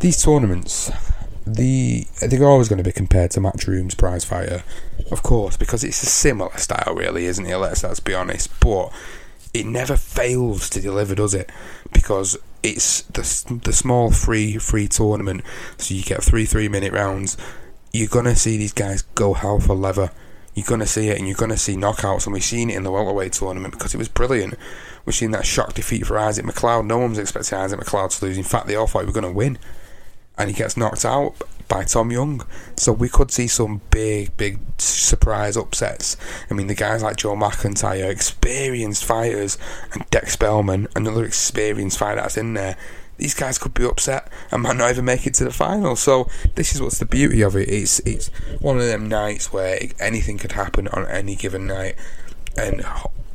[0.00, 0.90] these tournaments
[1.54, 4.62] the they're always going to be compared to Matchroom's prize fighter,
[5.10, 7.56] of course, because it's a similar style, really, isn't it?
[7.56, 8.92] Let's let's be honest, but
[9.54, 11.50] it never fails to deliver, does it?
[11.92, 15.42] Because it's the the small free free tournament,
[15.78, 17.36] so you get three three minute rounds.
[17.92, 20.10] You're gonna see these guys go hell for leather.
[20.54, 22.90] You're gonna see it, and you're gonna see knockouts, and we've seen it in the
[22.90, 24.54] welterweight tournament because it was brilliant.
[25.04, 26.86] We've seen that shock defeat for Isaac McLeod.
[26.86, 28.36] No one was expecting Isaac McLeod to lose.
[28.36, 29.58] In fact, they all thought were going to win
[30.38, 31.34] and he gets knocked out
[31.68, 32.44] by Tom Young.
[32.76, 36.16] So we could see some big, big surprise upsets.
[36.50, 39.58] I mean, the guys like Joe McIntyre, experienced fighters,
[39.92, 42.76] and Dec Spelman, another experienced fighter that's in there.
[43.18, 45.96] These guys could be upset and might not even make it to the final.
[45.96, 47.68] So this is what's the beauty of it.
[47.68, 48.28] It's it's
[48.60, 51.96] one of them nights where anything could happen on any given night,
[52.56, 52.86] and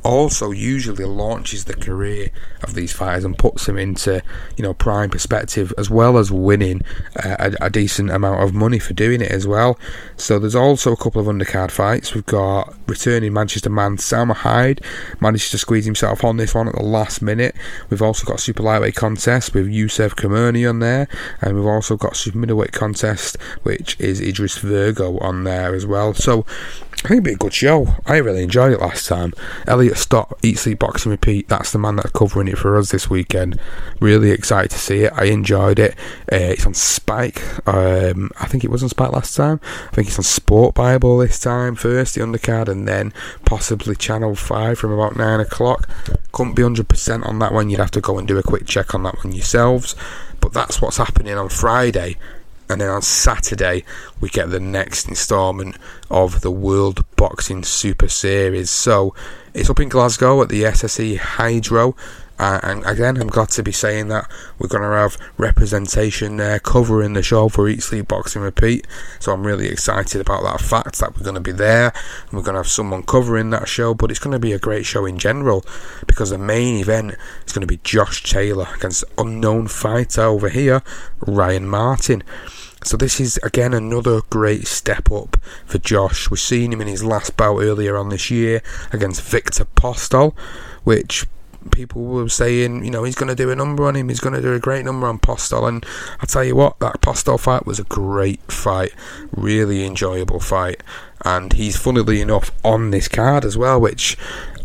[0.04, 2.28] also usually launches the career
[2.62, 4.22] of these fighters and puts them into
[4.56, 6.82] you know prime perspective as well as winning
[7.24, 9.78] uh, a, a, decent amount of money for doing it as well.
[10.16, 12.14] So there's also a couple of undercard fights.
[12.14, 14.80] We've got returning Manchester man Sam Hyde
[15.20, 17.56] managed to squeeze himself on this one at the last minute.
[17.90, 21.08] We've also got super lightweight contest with Yusef Kamerni on there
[21.40, 26.14] and we've also got super middleweight contest which is Idris Virgo on there as well.
[26.14, 26.44] So
[27.04, 27.96] I think it'd be a good show.
[28.06, 29.34] I really enjoyed it last time.
[29.66, 33.10] Elliot Stott, Eat Sleep Boxing Repeat, that's the man that's covering it for us this
[33.10, 33.60] weekend.
[34.00, 35.12] Really excited to see it.
[35.14, 35.98] I enjoyed it.
[36.32, 37.42] Uh, it's on Spike.
[37.68, 39.60] Um, I think it was on Spike last time.
[39.64, 41.74] I think it's on Sport Bible this time.
[41.74, 43.12] First the undercard and then
[43.44, 45.86] possibly Channel 5 from about 9 o'clock.
[46.32, 47.68] Couldn't be 100% on that one.
[47.68, 49.94] You'd have to go and do a quick check on that one yourselves.
[50.40, 52.16] But that's what's happening on Friday
[52.68, 53.84] and then on Saturday
[54.20, 55.76] we get the next instalment
[56.10, 58.70] of the World Boxing Super Series.
[58.70, 59.14] So
[59.52, 61.94] it's up in Glasgow at the SSE Hydro.
[62.38, 66.58] Uh, and again, I'm glad to be saying that we're going to have representation there
[66.58, 68.86] covering the show for Eat Sleep Boxing Repeat.
[69.20, 71.92] So I'm really excited about that fact that we're going to be there
[72.24, 73.94] and we're going to have someone covering that show.
[73.94, 75.64] But it's going to be a great show in general
[76.06, 77.14] because the main event
[77.46, 80.82] is going to be Josh Taylor against unknown fighter over here,
[81.20, 82.24] Ryan Martin.
[82.82, 86.28] So this is again another great step up for Josh.
[86.30, 88.60] We've seen him in his last bout earlier on this year
[88.92, 90.36] against Viktor Postol,
[90.82, 91.24] which
[91.70, 94.08] people were saying, you know, he's going to do a number on him.
[94.08, 95.68] He's going to do a great number on Postol.
[95.68, 95.84] And
[96.20, 98.92] I tell you what, that Postol fight was a great fight,
[99.32, 100.82] really enjoyable fight.
[101.24, 104.16] And he's funnily enough on this card as well, which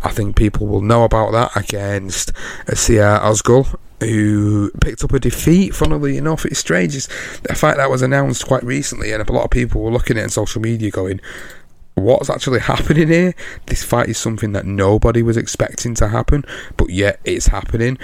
[0.02, 2.34] I think people will know about that against
[2.68, 5.76] Siar Ozgul who picked up a defeat.
[5.76, 6.96] Funnily enough, it's strange.
[6.96, 7.08] It's
[7.54, 10.24] fight that was announced quite recently, and a lot of people were looking at it
[10.24, 11.20] on social media going,
[12.00, 13.36] What's actually happening here?
[13.66, 16.46] This fight is something that nobody was expecting to happen,
[16.78, 17.98] but yet it's happening.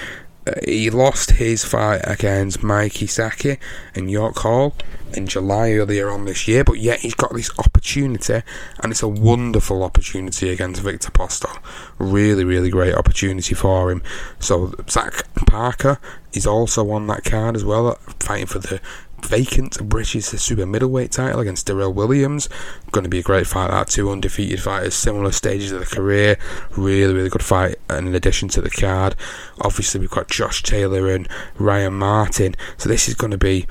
[0.47, 3.57] Uh, he lost his fight against Mikey Sakyi
[3.95, 4.75] and York Hall
[5.13, 8.41] in July earlier on this year, but yet he's got this opportunity,
[8.83, 11.57] and it's a wonderful opportunity against Viktor Postol.
[11.97, 14.03] Really, really great opportunity for him.
[14.39, 15.99] So Zach Parker
[16.33, 18.81] is also on that card as well, fighting for the
[19.25, 22.49] vacant British super middleweight title against Darrell Williams.
[22.91, 23.71] Going to be a great fight.
[23.71, 26.37] That two undefeated fighters, similar stages of the career.
[26.77, 27.75] Really, really good fight.
[27.89, 29.15] And in addition to the card,
[29.61, 32.55] obviously we've got Josh Taylor and Ryan Martin.
[32.77, 33.65] So this is going to be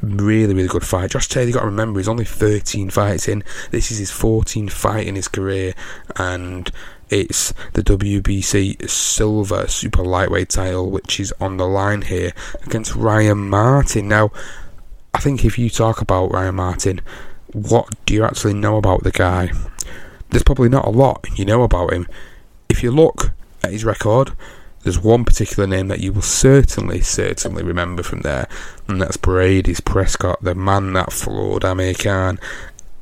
[0.00, 1.10] really, really good fight.
[1.10, 3.44] Josh Taylor, you got to remember, he's only 13 fights in.
[3.70, 5.74] This is his 14th fight in his career,
[6.16, 6.70] and
[7.10, 12.32] it's the WBC Silver Super Lightweight title, which is on the line here
[12.64, 14.08] against Ryan Martin.
[14.08, 14.30] Now,
[15.18, 17.00] I think if you talk about Ryan Martin,
[17.52, 19.50] what do you actually know about the guy?
[20.30, 22.06] There's probably not a lot you know about him.
[22.68, 23.32] If you look
[23.64, 24.30] at his record,
[24.84, 28.46] there's one particular name that you will certainly, certainly remember from there,
[28.86, 32.38] and that's Breidis Prescott, the man that floored Amir Khan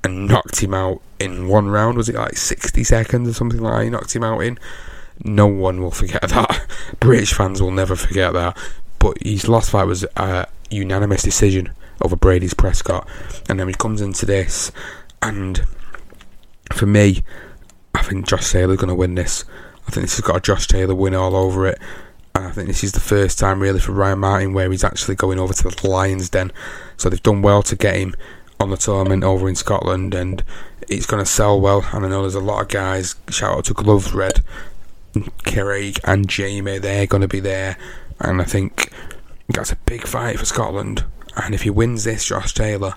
[0.03, 1.99] and knocked him out in one round.
[1.99, 3.85] Was it like 60 seconds or something like that?
[3.85, 4.59] He knocked him out in.
[5.23, 6.67] No one will forget that.
[6.99, 8.57] British fans will never forget that.
[8.99, 13.09] But his last fight was a unanimous decision over Breidis Prescott,
[13.49, 14.73] and then he comes into this,
[15.23, 15.67] and
[16.73, 17.23] for me,
[17.95, 19.45] I think Josh Taylor's going to win this.
[19.87, 21.79] I think this has got a Josh Taylor win all over it.
[22.35, 25.15] And I think this is the first time really for Ryan Martin where he's actually
[25.15, 26.53] going over to the Lions Den.
[26.97, 28.15] So they've done well to get him
[28.61, 30.43] on the tournament over in Scotland and
[30.89, 31.87] it's going to sell well.
[31.93, 34.43] And I know there's a lot of guys, shout out to Gloves Red,
[35.47, 37.79] Craig and Jamie, they're going to be there.
[38.21, 38.91] And I think
[39.49, 41.05] that's a big fight for Scotland.
[41.37, 42.95] And if he wins this, Josh Taylor,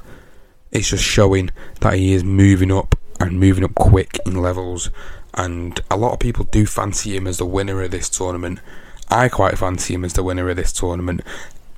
[0.71, 4.89] it's just showing that he is moving up and moving up quick in levels.
[5.33, 8.59] And a lot of people do fancy him as the winner of this tournament.
[9.09, 11.21] I quite fancy him as the winner of this tournament.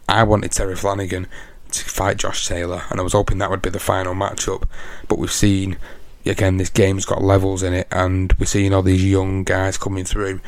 [0.08, 1.28] I wanted Terry Flanagan
[1.72, 4.68] to fight Josh Taylor, and I was hoping that would be the final matchup.
[5.08, 5.78] But we've seen
[6.26, 10.06] again this game's got levels in it, and we're seeing all these young guys coming
[10.06, 10.42] through,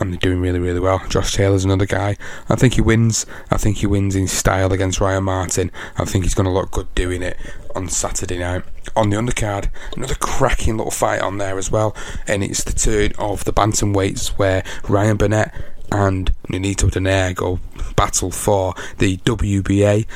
[0.00, 1.02] and they're doing really, really well.
[1.08, 2.16] Josh Taylor's another guy.
[2.48, 3.26] I think he wins.
[3.50, 5.70] I think he wins in style against Ryan Martin.
[5.96, 7.36] I think he's going to look good doing it
[7.74, 8.62] on Saturday night.
[8.96, 11.94] On the undercard, another cracking little fight on there as well,
[12.26, 15.54] and it's the turn of the bantamweights where Ryan Burnett
[15.92, 17.60] and Nonito Donaire go
[17.96, 20.06] battle for the WBA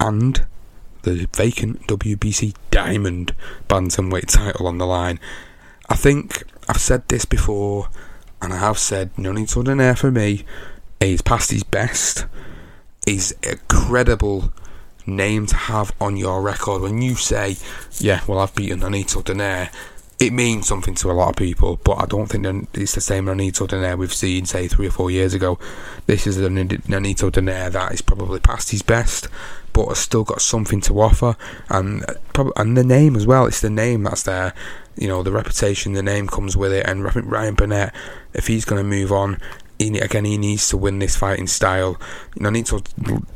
[0.00, 0.44] and
[1.02, 3.34] the vacant WBC Diamond
[3.68, 5.18] Bantamweight title on the line.
[5.88, 7.88] I think I've said this before,
[8.42, 10.44] and I have said Nonito Donaire for me,
[11.00, 12.26] he's past his best.
[13.06, 14.52] He's a credible
[15.06, 16.82] name to have on your record.
[16.82, 17.56] When you say,
[17.98, 19.70] yeah, well, I've beaten Nonito Donaire,
[20.18, 23.26] it means something to a lot of people, but I don't think it's the same
[23.26, 25.58] Nonito Donaire we've seen, say, three or four years ago.
[26.06, 29.26] This is a Nonito Donaire that is probably past his best,
[29.72, 31.36] but has still got something to offer,
[31.70, 33.46] and uh, probably, and the name as well.
[33.46, 34.54] It's the name that's there.
[34.96, 37.94] You know, the reputation, the name comes with it, and Ryan Burnett,
[38.34, 39.38] if he's going to move on,
[39.78, 42.00] he, again, he needs to win this fighting style.
[42.36, 42.78] You know, Nito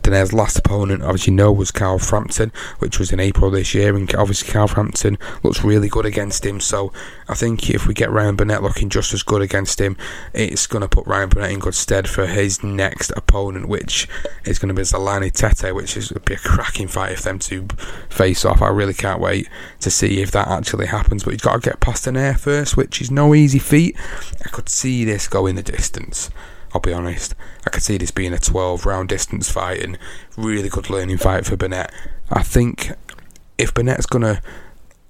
[0.02, 4.14] Donaire's last opponent, obviously, know, was Carl Frampton, which was in April this year, and
[4.14, 6.60] obviously, Carl Frampton looks really good against him.
[6.60, 6.92] So,
[7.28, 9.96] I think if we get Ryan Burnett looking just as good against him,
[10.32, 14.08] it's going to put Ryan Burnett in good stead for his next opponent, which
[14.44, 17.22] is going to be Zolani Tete, which is going to be a cracking fight if
[17.22, 17.66] them two
[18.08, 18.62] face off.
[18.62, 19.48] I really can't wait
[19.80, 21.24] to see if that actually happens.
[21.24, 23.96] But he's got to get past Donaire first, which is no easy feat.
[24.44, 26.30] I could see this go in the distance.
[26.72, 27.34] I'll be honest.
[27.66, 29.98] I could see this being a 12 round distance fight and
[30.36, 31.92] really good learning fight for Burnett.
[32.30, 32.92] I think
[33.58, 34.42] if Burnett's gonna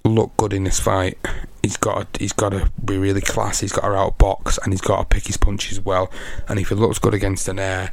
[0.08, 1.18] look good in this fight,
[1.62, 3.64] he's got to, he's got to be really classy.
[3.64, 6.10] He's got to outbox and he's got to pick his punches well.
[6.48, 7.92] And if he looks good against Donaire,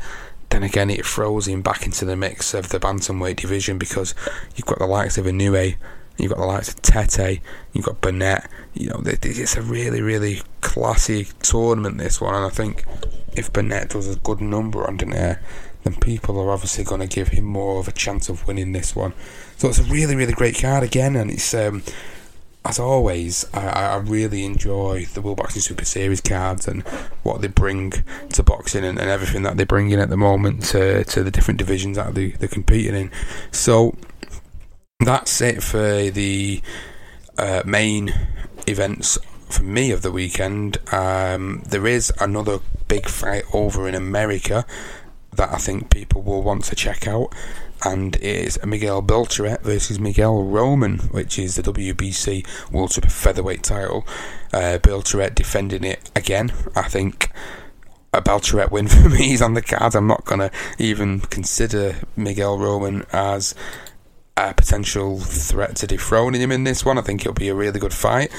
[0.50, 4.14] then again it throws him back into the mix of the bantamweight division because
[4.56, 5.76] you've got the likes of Inoue
[6.18, 7.42] You've got the likes of Tete,
[7.74, 8.50] you've got Burnett.
[8.74, 12.36] You know, it's a really, really classy tournament, this one.
[12.36, 12.86] And I think
[13.36, 15.40] if Burnett does a good number on Donaire,
[15.84, 18.96] then people are obviously going to give him more of a chance of winning this
[18.96, 19.14] one.
[19.58, 21.16] So it's a really, really great card again.
[21.16, 21.84] And it's, um,
[22.66, 26.84] as always, I, I, really enjoy the World Boxing Super Series cards and
[27.24, 27.92] what they bring
[28.30, 31.32] to boxing and, and everything that they bring in at the moment to, to the
[31.32, 33.12] different divisions that they, they're competing in.
[33.52, 33.98] So
[35.02, 36.62] that's it for the
[37.38, 38.14] uh, main
[38.68, 39.18] events
[39.50, 40.78] for me of the weekend.
[40.94, 44.66] Um, there is another big fight over in America
[45.38, 47.34] that I think people will want to check out,
[47.86, 53.64] and it is Miguel Berchelt versus Miguel Roman, which is the WBC World Super Featherweight
[53.64, 54.06] title.
[54.54, 56.52] Uh, Berchelt defending it again.
[56.76, 57.30] I think
[58.14, 59.18] a Berchelt win for me.
[59.30, 59.96] He's on the card.
[59.96, 63.56] I'm not going to even consider Miguel Roman as
[64.38, 66.98] a potential threat to dethroning him in this one.
[66.98, 68.32] I think it'll be a really good fight,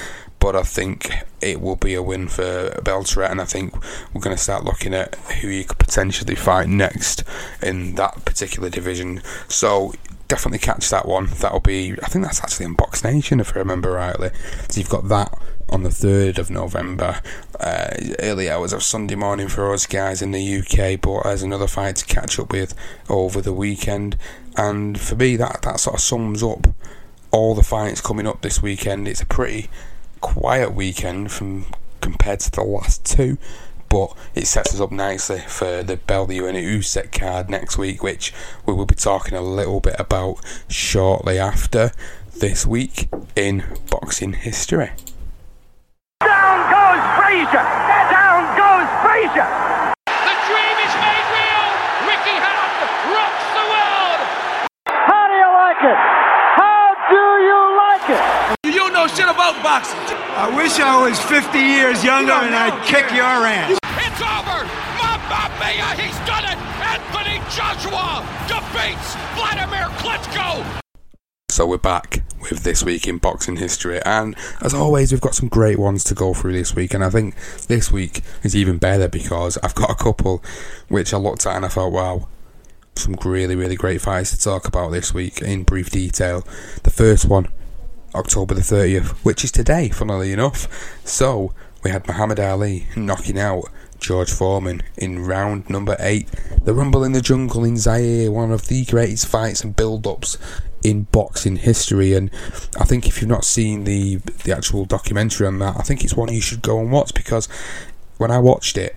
[0.45, 3.73] but I think it will be a win for Berchelt, and I think
[4.13, 7.23] we're going to start looking at who he could potentially fight next
[7.63, 9.23] in that particular division.
[9.47, 9.95] So
[10.27, 11.29] definitely catch that one.
[11.39, 14.29] That'll be, I think that's actually in Box Nation if I remember rightly.
[14.69, 15.35] So you've got that
[15.69, 17.23] on the 3rd of November.
[17.59, 21.65] Uh, early hours of Sunday morning for us guys in the UK, but there's another
[21.65, 22.75] fight to catch up with
[23.09, 24.15] over the weekend.
[24.55, 26.67] And for me, that, that sort of sums up
[27.31, 29.07] all the fights coming up this weekend.
[29.07, 29.71] It's a pretty
[30.21, 31.65] quiet weekend from
[32.01, 33.37] compared to the last two,
[33.89, 38.33] but it sets us up nicely for the Bellew and Usyk card next week, which
[38.65, 40.37] we will be talking a little bit about
[40.67, 41.91] shortly after
[42.37, 44.91] this week in boxing history.
[46.21, 47.65] Down goes Frazier!
[48.11, 49.49] Down goes Frazier!
[50.05, 51.65] The dream is made real!
[52.05, 54.21] Ricky Hatton rocks the world!
[54.85, 55.99] How do you like it?
[56.59, 58.75] How do you like it?
[58.75, 59.07] You know
[59.83, 60.17] shit!
[60.37, 63.71] I wish I was 50 years younger and I'd kick your ass.
[63.71, 64.63] It's over!
[64.99, 66.59] Mamma Mia, he's done it!
[66.79, 70.81] Anthony Joshua defeats Vladimir Klitschko!
[71.49, 75.47] So we're back with this week in boxing history, and as always, we've got some
[75.47, 76.93] great ones to go through this week.
[76.93, 77.33] And I think
[77.67, 80.43] this week is even better because I've got a couple
[80.89, 82.27] which I looked at and I thought, wow,
[82.97, 86.45] some really, really great fights to talk about this week in brief detail.
[86.83, 87.47] The first one,
[88.15, 90.67] October the 30th, which is today, funnily enough.
[91.05, 91.53] So
[91.83, 93.65] we had Muhammad Ali knocking out
[93.99, 96.29] George Foreman in round number eight.
[96.63, 100.37] The Rumble in the Jungle in Zaire, one of the greatest fights and build ups
[100.83, 102.13] in boxing history.
[102.13, 102.29] And
[102.79, 106.15] I think if you've not seen the the actual documentary on that, I think it's
[106.15, 107.47] one you should go and watch because
[108.17, 108.95] when I watched it,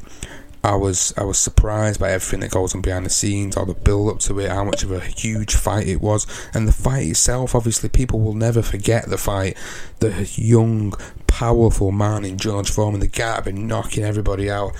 [0.64, 3.74] I was I was surprised by everything that goes on behind the scenes, all the
[3.74, 7.06] build up to it, how much of a huge fight it was, and the fight
[7.06, 7.54] itself.
[7.54, 9.56] Obviously, people will never forget the fight.
[10.00, 10.94] The young,
[11.26, 14.72] powerful man in George Foreman, the guy had been knocking everybody out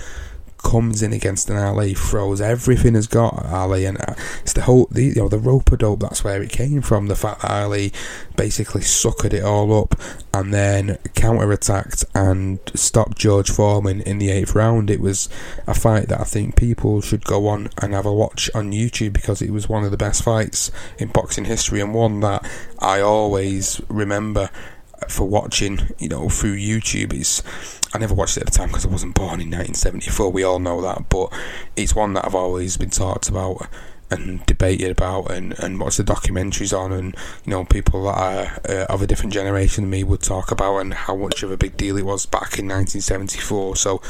[0.59, 4.87] comes in against an Ali, throws everything has got Ali, and uh, it's the whole,
[4.91, 5.99] the, you know, the rope dope.
[5.99, 7.07] That's where it came from.
[7.07, 7.91] The fact that Ali
[8.35, 9.99] basically suckered it all up
[10.33, 14.89] and then counter attacked and stopped George Foreman in the eighth round.
[14.89, 15.27] It was
[15.67, 19.13] a fight that I think people should go on and have a watch on YouTube
[19.13, 22.47] because it was one of the best fights in boxing history and one that
[22.79, 24.49] I always remember
[25.07, 27.13] for watching, you know, through YouTube.
[27.13, 27.43] It's
[27.93, 30.31] I never watched it at the time because I wasn't born in 1974.
[30.31, 31.33] We all know that, but
[31.75, 33.67] it's one that I've always been talked about
[34.11, 38.59] and debated about, and and watched the documentaries on, and you know, people that are
[38.67, 41.57] uh, of a different generation than me would talk about, and how much of a
[41.57, 43.75] big deal it was back in 1974.
[43.75, 44.01] So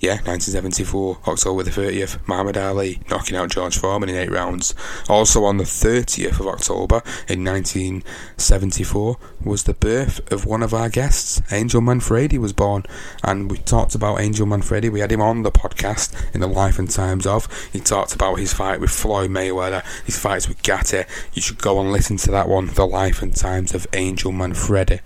[0.00, 4.74] yeah, 1974, October the 30th, Muhammad Ali knocking out George Foreman in eight rounds.
[5.10, 10.88] Also on the 30th of October in 1974 was the birth of one of our
[10.88, 11.42] guests.
[11.52, 12.84] Angel Manfredy was born,
[13.22, 14.90] and we talked about Angel Manfredy.
[14.90, 17.46] We had him on the podcast in the life and times of.
[17.70, 21.04] He talked about his fight with Floyd Mayweather, his fights with Gatti.
[21.34, 25.00] You should go and listen to that one, The Life and Times of Angel Manfredy.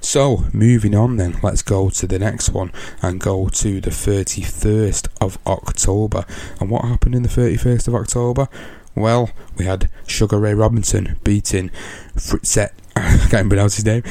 [0.00, 2.72] So, moving on then, let's go to the next one
[3.02, 6.24] and go to the 31st of October.
[6.60, 8.48] And what happened in the 31st of October?
[8.94, 11.70] Well, we had Sugar Ray Robinson beating
[12.14, 14.02] Fritzet, I can't even pronounce his name,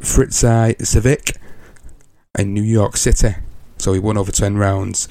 [0.00, 1.36] Fritzai Savic
[2.38, 3.36] in New York City.
[3.78, 5.08] So he won over 10 rounds.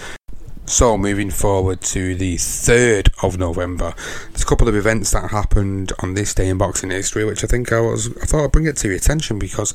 [0.71, 3.93] So, moving forward to the 3rd of November,
[4.29, 7.47] there's a couple of events that happened on this day in boxing history, which I
[7.47, 9.73] think I was, I thought I'd bring it to your attention because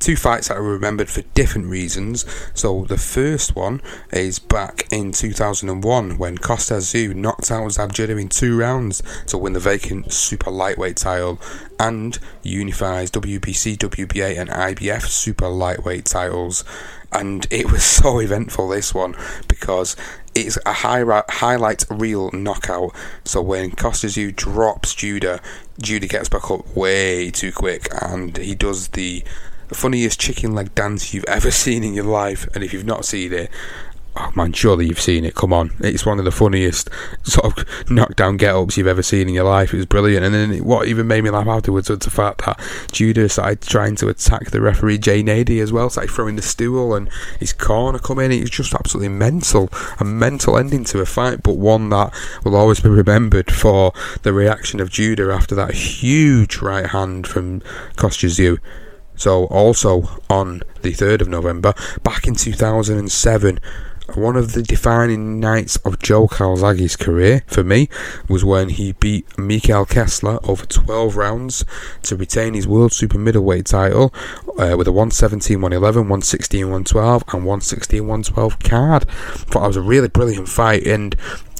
[0.00, 2.26] two fights that are remembered for different reasons.
[2.54, 3.82] So, the first one
[4.12, 9.38] is back in 2001 when Kostya Tszyu knocked out Zab Judah in two rounds to
[9.38, 11.40] win the vacant super lightweight title
[11.82, 16.64] and unifies WBC, WBA, and IBF super lightweight titles
[17.12, 19.14] and it was so eventful this one
[19.48, 19.96] because
[20.34, 22.94] it's a high, highlight reel knockout.
[23.24, 25.40] So when Kostya Tszyu drops Judah,
[25.80, 29.22] Judah gets back up way too quick, and he does the
[29.68, 32.48] funniest chicken leg dance you've ever seen in your life.
[32.54, 33.50] And if you've not seen it,
[34.14, 35.34] Oh man, surely you've seen it.
[35.34, 36.90] Come on, it's one of the funniest
[37.22, 39.72] sort of knockdown get-ups you've ever seen in your life.
[39.72, 42.60] It was brilliant, and then what even made me laugh afterwards was the fact that
[42.92, 46.94] Judah started trying to attack the referee Jay Nady as well, started throwing the stool
[46.94, 47.08] and
[47.40, 48.32] his corner come in.
[48.32, 52.54] It was just absolutely mental, a mental ending to a fight, but one that will
[52.54, 53.92] always be remembered for
[54.24, 57.60] the reaction of Judah after that huge right hand from
[57.96, 58.58] Tszyu.
[59.14, 63.58] So also on the third of November, back in 2007
[64.14, 67.88] one of the defining nights of Joe Calzaghe's career for me
[68.28, 71.64] was when he beat Mikkel Kessler over 12 rounds
[72.02, 74.12] to retain his world super middleweight title
[74.58, 79.08] uh, with a 117 111, 116 112, and 116 112 card.
[79.08, 81.16] Thought that was a really brilliant fight and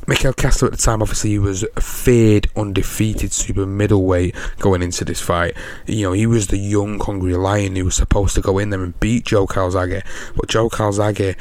[0.09, 5.05] Mikhail Kessler at the time, obviously, he was a feared, undefeated super middleweight going into
[5.05, 5.57] this fight.
[5.87, 8.83] You know, he was the young, hungry lion who was supposed to go in there
[8.83, 10.03] and beat Joe Calzaghe.
[10.35, 11.37] But Joe Calzaghe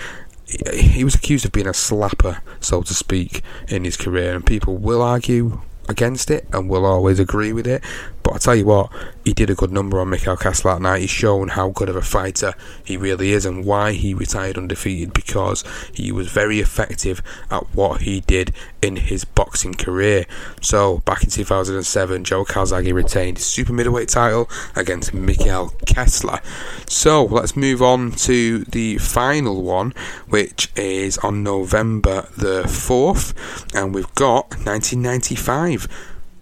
[0.73, 4.77] he was accused of being a slapper, so to speak, in his career, and people
[4.77, 7.83] will argue against it and will always agree with it.
[8.23, 8.91] But I tell you what,
[9.23, 11.01] he did a good number on Mikhail Kessler that night.
[11.01, 12.53] He's shown how good of a fighter
[12.83, 15.63] he really is and why he retired undefeated because
[15.93, 20.25] he was very effective at what he did in his boxing career.
[20.61, 26.39] So back in 2007, Joe Calzaghe retained his super middleweight title against Mikhail Kessler.
[26.87, 29.93] So let's move on to the final one,
[30.27, 33.33] which is on November the 4th,
[33.75, 35.87] and we've got 1995.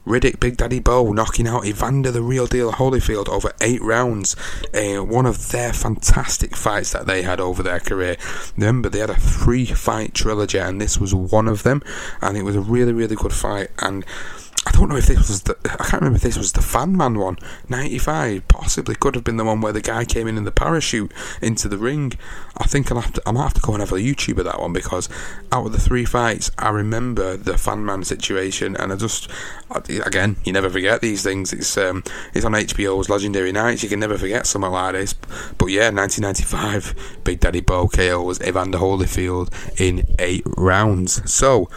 [0.10, 4.36] Riddick, Big Daddy Bowe knocking out Evander the Real Deal Holyfield over eight rounds.
[4.74, 8.18] Uh, one of their fantastic fights that they had over their career.
[8.58, 11.84] Remember, they had a three fight trilogy, and this was one of them,
[12.22, 13.70] and it was a really, really good fight.
[13.78, 14.04] And
[14.70, 15.58] I don't know if this was the.
[15.66, 17.38] I can't remember if this was the Fan Man one.
[17.70, 21.12] 95 possibly could have been the one where the guy came in in the parachute
[21.42, 22.14] into the ring.
[22.56, 24.46] I think I'll have to, I might have to go and have a YouTube of
[24.46, 25.10] that one because
[25.52, 29.30] out of the three fights, I remember the Fan Man situation, and I just.
[29.72, 31.54] Again, you never forget these things.
[31.54, 32.04] It's um,
[32.34, 33.84] it's on HBO's Legendary Nights.
[33.84, 35.14] You can never forget something like this.
[35.14, 39.50] But yeah, 1995, Big Daddy Bowe KO was Evander Holyfield
[39.80, 41.32] in eight rounds.
[41.32, 41.70] So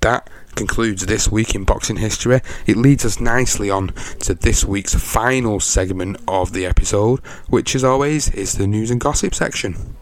[0.00, 2.40] that concludes this week in boxing history.
[2.66, 3.88] It leads us nicely on
[4.20, 9.00] to this week's final segment of the episode, which, as always, is the news and
[9.00, 9.96] gossip section.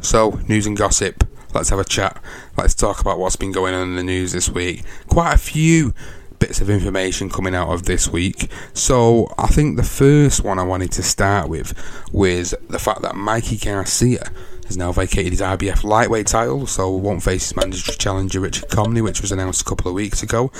[0.00, 1.24] So, news and gossip.
[1.54, 2.22] Let's have a chat.
[2.56, 4.82] Let's talk about what's been going on in the news this week.
[5.08, 5.94] Quite a few
[6.38, 8.50] bits of information coming out of this week.
[8.74, 11.74] So I think the first one I wanted to start with
[12.12, 14.30] was the fact that Mikey Garcia
[14.68, 19.02] has now vacated his IBF lightweight title, so won't face his mandatory challenger Richard Commey,
[19.02, 20.52] which was announced a couple of weeks ago.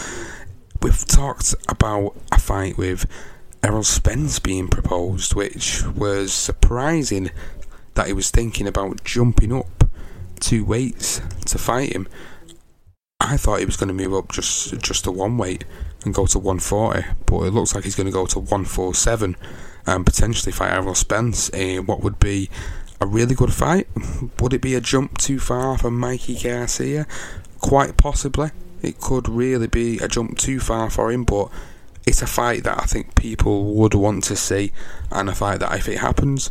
[0.83, 3.07] We've talked about a fight with
[3.63, 7.31] Errol Spence being proposed, which was surprising
[7.95, 9.85] that he was thinking about jumping up
[10.41, 12.09] two weights to fight him.
[13.21, 15.65] I thought he was going to move up just just to one weight
[16.05, 19.37] and go to 140, but it looks like he's going to go to 147
[19.87, 22.49] and potentially fight Errol Spence in what would be
[23.01, 23.89] a really good fight.
[24.41, 27.07] Would it be a jump too far for Mikey Garcia?
[27.61, 28.51] Quite possibly.
[28.83, 31.51] It could really be a jump too far for him, but
[32.07, 34.73] it's a fight that I think people would want to see,
[35.11, 36.51] and a fight that if it happens,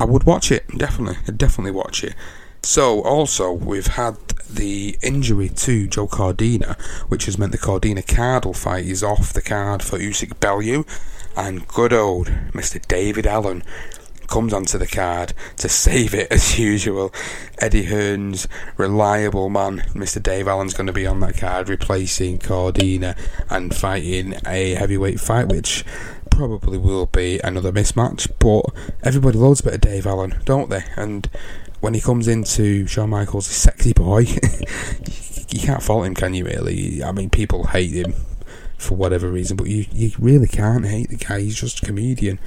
[0.00, 0.66] I would watch it.
[0.76, 2.14] Definitely, I'd definitely watch it.
[2.62, 4.16] So, also, we've had
[4.50, 9.42] the injury to Joe Cordina, which has meant the Cordina Cardle fight is off the
[9.42, 10.84] card for Usyk Bellew,
[11.36, 12.84] and good old Mr.
[12.88, 13.62] David Allen
[14.28, 17.12] comes onto the card to save it as usual.
[17.58, 20.22] Eddie Hearn's reliable man, Mr.
[20.22, 23.16] Dave Allen's going to be on that card, replacing Cordina
[23.48, 25.84] and fighting a heavyweight fight, which
[26.30, 28.30] probably will be another mismatch.
[28.38, 30.84] But everybody loves a bit of Dave Allen, don't they?
[30.96, 31.28] And
[31.80, 34.18] when he comes into Shawn Michaels' sexy boy,
[35.50, 36.44] you can't fault him, can you?
[36.44, 37.02] Really?
[37.02, 38.14] I mean, people hate him
[38.78, 41.40] for whatever reason, but you, you really can't hate the guy.
[41.40, 42.38] He's just a comedian.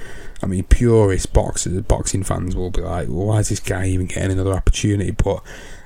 [0.42, 4.06] I mean, purist boxers, boxing fans will be like, well, why is this guy even
[4.06, 5.10] getting another opportunity?
[5.10, 5.42] But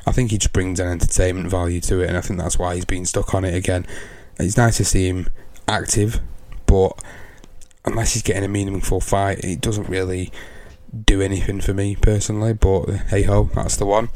[0.06, 2.74] I think he just brings an entertainment value to it, and I think that's why
[2.74, 3.86] he's been stuck on it again.
[4.38, 5.28] It's nice to see him
[5.66, 6.20] active,
[6.66, 7.02] but
[7.84, 10.32] unless he's getting a meaningful fight, it doesn't really
[11.06, 12.52] do anything for me personally.
[12.52, 14.08] But hey ho, that's the one.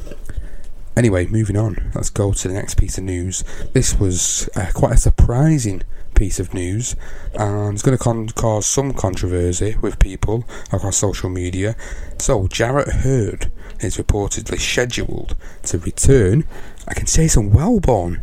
[0.97, 1.93] Anyway, moving on.
[1.95, 3.45] Let's go to the next piece of news.
[3.73, 5.83] This was uh, quite a surprising
[6.19, 6.97] piece of news,
[7.35, 11.77] and it's going to con- cause some controversy with people across social media.
[12.19, 16.45] So, Jarrett Hurd is reportedly scheduled to return
[16.89, 18.23] against Jason Welborn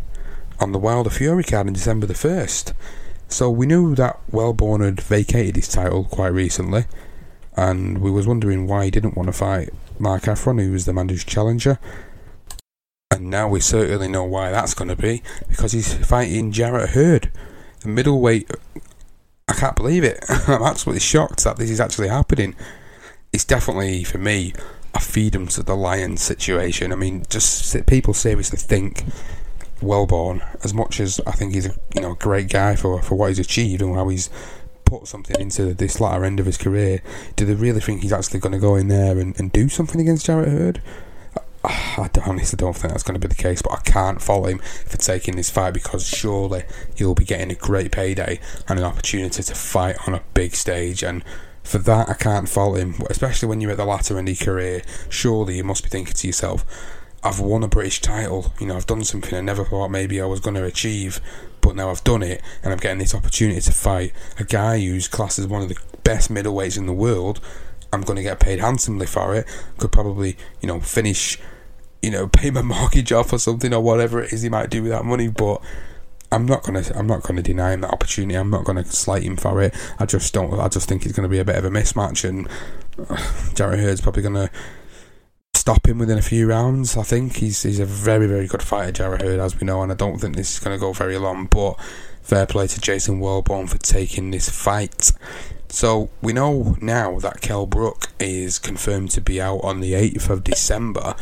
[0.60, 2.74] on the Wilder Fury card in December the 1st.
[3.30, 6.86] So, we knew that Welborn had vacated his title quite recently,
[7.56, 10.94] and we was wondering why he didn't want to fight Mark Heffron, who was the
[10.94, 11.80] mandatory challenger.
[13.12, 17.32] And now we certainly know why that's going to be because he's fighting Jarrett Hurd,
[17.86, 18.50] the middleweight.
[19.48, 20.24] I can't believe it.
[20.48, 22.56] I'm absolutely shocked that this is actually happening.
[23.32, 24.54] It's definitely for me
[24.94, 26.92] a feed to the lions situation.
[26.92, 29.04] I mean, just people seriously think
[29.82, 33.16] Welborn, as much as I think he's a you know a great guy for for
[33.16, 34.30] what he's achieved and how he's
[34.86, 37.02] put something into this latter end of his career.
[37.36, 40.00] Do they really think he's actually going to go in there and, and do something
[40.00, 40.82] against Jarrett Hurd?
[41.98, 44.60] I honestly don't think that's going to be the case, but I can't fault him
[44.60, 46.64] for taking this fight because surely
[46.96, 51.04] he'll be getting a great payday and an opportunity to fight on a big stage.
[51.04, 51.24] And
[51.64, 54.46] for that, I can't fault him, especially when you're at the latter end of your
[54.46, 54.84] career.
[55.10, 56.66] Surely you must be thinking to yourself,
[57.24, 58.54] I've won a British title.
[58.60, 61.20] You know, I've done something I never thought maybe I was going to achieve,
[61.60, 65.08] but now I've done it, and I'm getting this opportunity to fight a guy who's
[65.08, 67.42] classed as one of the best middleweights in the world.
[67.92, 69.48] I'm going to get paid handsomely for it.
[69.80, 71.40] Could probably, you know, finish,
[72.02, 74.84] you know, pay my mortgage off or something or whatever it is he might do
[74.84, 75.28] with that money.
[75.28, 75.62] But
[76.32, 78.36] I'm not gonna, I'm not gonna deny him that opportunity.
[78.36, 79.74] I'm not gonna slight him for it.
[80.00, 80.60] I just don't.
[80.60, 82.48] I just think it's to be a bit of a mismatch, and
[83.56, 84.52] Jarrett Hurd's probably to
[85.54, 86.98] stop him within a few rounds.
[86.98, 89.92] I think he's he's a very very good fighter, Jarrett Hurd, as we know, and
[89.92, 91.46] I don't think this is to go very long.
[91.46, 91.80] But
[92.22, 95.12] fair play to Jason Welborn for taking this fight.
[95.70, 100.30] So we know now that Kell Brook is confirmed to be out on the 8th
[100.30, 101.16] of December,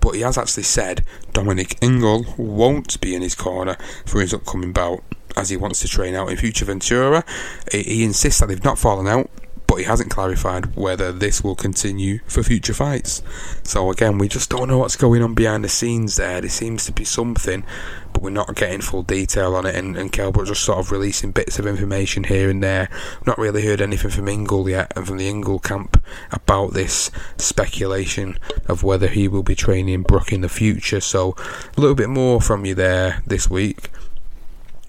[0.00, 3.76] but he has actually said Dominic Ingle won't be in his corner
[4.06, 5.02] for his upcoming bout
[5.36, 7.24] as he wants to train out in Fuerteventura.
[7.72, 9.30] He insists that they've not fallen out,
[9.70, 13.22] but he hasn't clarified whether this will continue for future fights.
[13.62, 16.40] So again, we just don't know what's going on behind the scenes there.
[16.40, 17.64] There seems to be something,
[18.12, 19.76] but we're not getting full detail on it.
[19.76, 22.88] And, and Kell Brook just sort of releasing bits of information here and there.
[23.24, 26.02] not really heard anything from Ingle yet, and from the Ingle camp
[26.32, 31.00] about this speculation of whether he will be training Brook in the future.
[31.00, 31.36] So
[31.76, 33.88] a little bit more from you there this week.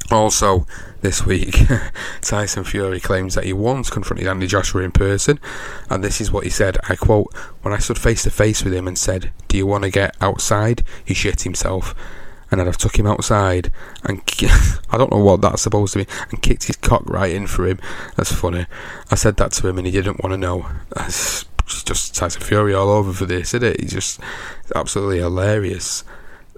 [0.09, 0.65] Also,
[1.01, 1.55] this week,
[2.21, 5.39] Tyson Fury claims that he once confronted Andy Joshua in person,
[5.89, 6.77] and this is what he said.
[6.89, 9.83] I quote, When I stood face to face with him and said, Do you want
[9.83, 10.83] to get outside?
[11.03, 11.95] He shit himself.
[12.49, 13.71] And then I took him outside
[14.03, 14.21] and
[14.91, 17.65] I don't know what that's supposed to be and kicked his cock right in for
[17.65, 17.79] him.
[18.17, 18.65] That's funny.
[19.09, 20.67] I said that to him and he didn't want to know.
[20.89, 23.79] That's just Tyson Fury all over for this, isn't it?
[23.79, 24.19] He's just
[24.75, 26.03] absolutely hilarious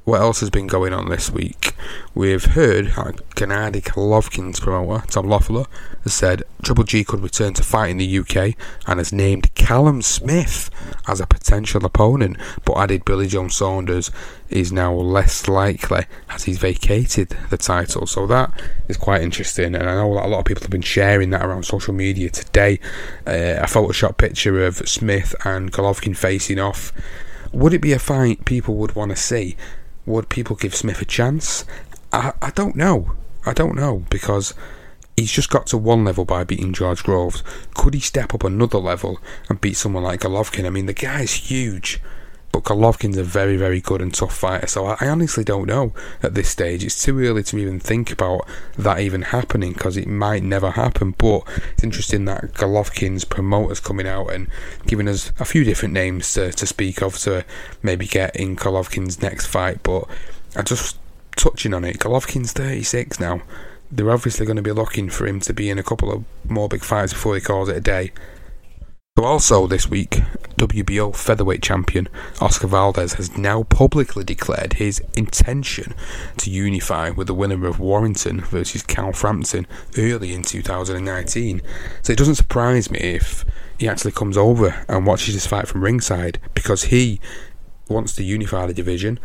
[0.06, 1.74] what else has been going on this week?
[2.14, 5.66] We've heard Gennady Golovkin's promoter, Tom Loeffler,
[6.04, 10.02] has said Triple G could return to fight in the UK and has named Callum
[10.02, 10.70] Smith
[11.08, 12.36] as a potential opponent,
[12.66, 14.12] but added Billy Joe Saunders
[14.50, 18.06] is now less likely as he's vacated the title.
[18.06, 18.52] So that
[18.90, 21.46] is quite interesting, and I know that a lot of people have been sharing that
[21.46, 22.80] around social media today.
[23.26, 26.92] Uh, a Photoshop picture of Smith and Golovkin facing off.
[27.54, 29.56] Would it be a fight people would want to see?
[30.06, 31.66] Would people give Smith a chance?
[32.12, 33.14] I, I don't know.
[33.46, 34.54] I don't know because
[35.18, 37.44] he's just got to one level by beating George Groves.
[37.74, 40.66] Could he step up another level and beat someone like Golovkin?
[40.66, 42.02] I mean, the guy's huge,
[42.54, 44.68] but Golovkin's a very, very good and tough fighter.
[44.68, 45.92] So I, I honestly don't know
[46.22, 46.84] at this stage.
[46.84, 48.48] It's too early to even think about
[48.78, 51.16] that even happening because it might never happen.
[51.18, 51.42] But
[51.74, 54.48] it's interesting that Golovkin's promoters coming out and
[54.86, 57.44] giving us a few different names to, to speak of to
[57.82, 59.82] maybe get in Golovkin's next fight.
[59.82, 60.08] But
[60.56, 61.00] I just
[61.36, 63.42] touching on it, Golovkin's 36 now
[63.96, 66.68] they're obviously going to be looking for him to be in a couple of more
[66.68, 68.12] big fights before he calls it a day.
[69.16, 70.24] So also this week,
[70.58, 72.10] WBO featherweight champion
[72.42, 75.94] Oscar Valdez has now publicly declared his intention
[76.38, 79.68] to unify with the winner of Warrington versus Carl Frampton
[80.00, 81.62] early in 2019.
[82.02, 83.46] So it doesn't surprise me if
[83.78, 87.22] he actually comes over and watches this fight from ringside because he
[87.88, 89.20] wants to unify the division.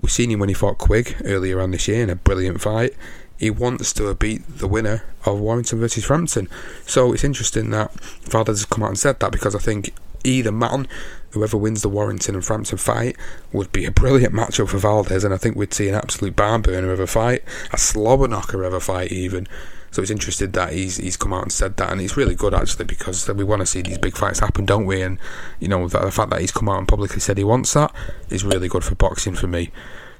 [0.00, 2.94] We've seen him when he fought Quigg earlier on this year in a brilliant fight
[3.38, 6.48] he wants to beat the winner of Warrington versus Frampton.
[6.86, 7.92] So it's interesting that
[8.24, 9.92] Valdez has come out and said that because I think
[10.24, 10.88] either man,
[11.30, 13.16] whoever wins the Warrington and Frampton fight,
[13.52, 16.62] would be a brilliant matchup for Valdez, and I think we'd see an absolute barn
[16.62, 19.46] burner of a fight, a slobber knocker of a fight, even.
[19.92, 22.52] So it's interesting that he's he's come out and said that, and it's really good
[22.52, 25.00] actually because we want to see these big fights happen, don't we?
[25.00, 25.18] And
[25.58, 27.94] you know the fact that he's come out and publicly said he wants that
[28.28, 29.70] is really good for boxing for me.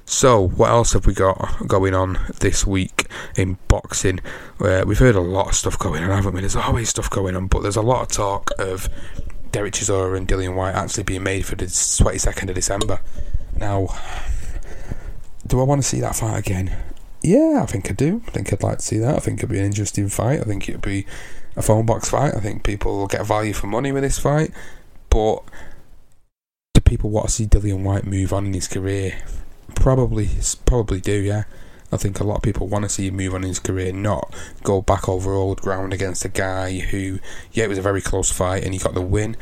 [0.09, 4.21] So, what else have we got going on this week in boxing?
[4.57, 6.39] Uh, we've heard a lot of stuff going on, haven't we?
[6.39, 8.87] There's always stuff going on, but there's a lot of talk of
[9.51, 13.01] Derek Chisora and Dillian Whyte actually being made for the 22nd of December.
[13.57, 13.89] Now,
[15.45, 16.73] do I want to see that fight again?
[17.21, 18.23] Yeah, I think I do.
[18.27, 19.17] I think I'd like to see that.
[19.17, 20.39] I think it'd be an interesting fight.
[20.39, 21.05] I think it'd be
[21.57, 22.33] a phone box fight.
[22.33, 24.51] I think people will get value for money with this fight.
[25.09, 25.43] But
[26.73, 29.21] do people want to see Dillian Whyte move on in his career?
[29.87, 30.27] Probably,
[30.65, 31.13] probably do.
[31.13, 31.45] Yeah,
[31.93, 33.93] I think a lot of people want to see him move on in his career,
[33.93, 37.19] not go back over old ground against a guy who,
[37.53, 39.37] yeah, it was a very close fight and he got the win,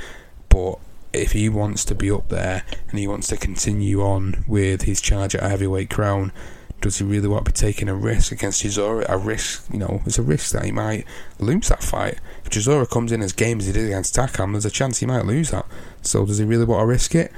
[0.50, 0.78] but
[1.14, 5.02] if he wants to be up there and he wants to continue on with his
[5.02, 6.32] charge at a heavyweight crown,
[6.80, 9.04] does he really want to be taking a risk against Chisora?
[9.10, 11.06] A risk, you know, it's a risk that he might
[11.40, 12.20] lose that fight.
[12.44, 15.08] If Chisora comes in as game as he did against Takam, there's a chance he
[15.08, 15.66] might lose that.
[16.04, 17.32] So does he really want to risk it?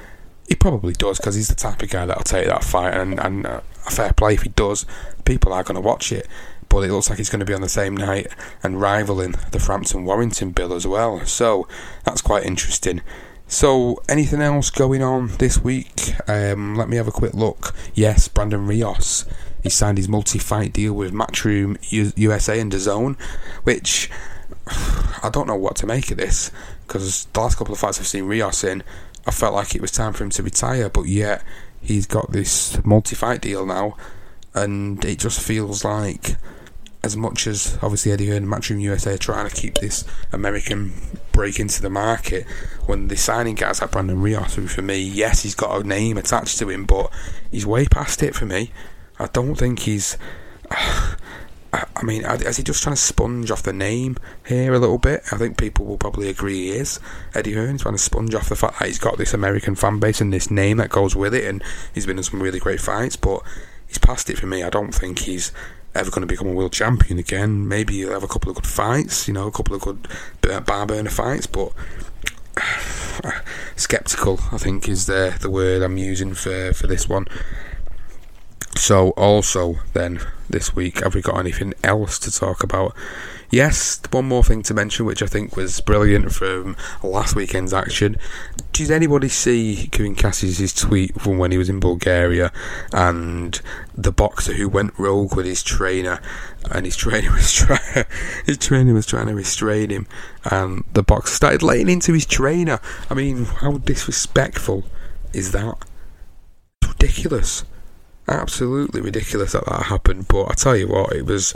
[0.48, 3.46] He probably does because he's the type of guy that'll take that fight, and, and
[3.46, 4.86] uh, a fair play if he does.
[5.26, 6.28] People are going to watch it,
[6.70, 8.28] but it looks like he's going to be on the same night
[8.64, 11.26] and rivaling the Frampton Warrington bill as well.
[11.26, 11.68] So
[12.06, 13.02] that's quite interesting.
[13.50, 16.14] So, anything else going on this week?
[16.28, 17.74] Um, let me have a quick look.
[17.94, 19.26] Yes, Brandon Rios.
[19.64, 23.18] He signed his multi-fight deal with Matchroom USA and DAZN,
[23.64, 24.10] which
[24.68, 26.52] I don't know what to make of this
[26.86, 28.84] because the last couple of fights I've seen Rios in,
[29.28, 31.44] I felt like it was time for him to retire, but yet
[31.82, 33.98] he's got this multi-fight deal now,
[34.56, 36.38] and it just feels like
[37.04, 40.94] as much as obviously Eddie Hearn and Matchroom USA are trying to keep this American
[41.32, 42.46] break into the market,
[42.86, 46.18] when they're signing guys like Brandon Rios, who for me, yes, he's got a name
[46.18, 47.12] attached to him, but
[47.52, 48.72] he's way past it for me.
[49.20, 50.18] I don't think he's.
[51.96, 55.24] I mean, is he just trying to sponge off the name here a little bit?
[55.32, 57.00] I think people will probably agree he is.
[57.34, 60.22] Eddie Hearn's trying to sponge off the fact that he's got this American fan base
[60.22, 61.64] and this name that goes with it, and
[61.94, 63.42] he's been in some really great fights, but
[63.88, 64.64] he's past it for me.
[64.64, 65.52] I don't think he's
[65.96, 67.68] ever going to become a world champion again.
[67.68, 70.08] Maybe he'll have a couple of good fights, you know, a couple of good
[70.50, 71.74] uh, bar burner fights, but
[73.76, 77.28] skeptical, I think, is the the word I'm using for for this one.
[78.78, 82.96] So, also, then, this week, have we got anything else to talk about?
[83.50, 88.18] Yes, one more thing to mention, which I think was brilliant from last weekend's action.
[88.74, 92.52] Did anybody see Kevin Cassius' tweet from when he was in Bulgaria
[92.94, 93.60] and
[93.96, 96.22] the boxer who went rogue with his trainer
[96.70, 98.06] and his trainer was trying
[98.46, 100.08] his trainer was trying to restrain him
[100.52, 102.80] and the boxer started laying into his trainer.
[103.10, 104.84] I mean, how disrespectful
[105.34, 105.78] is that?
[106.82, 107.64] It's ridiculous
[108.28, 110.28] absolutely ridiculous that that happened.
[110.28, 111.54] But I tell you what, it was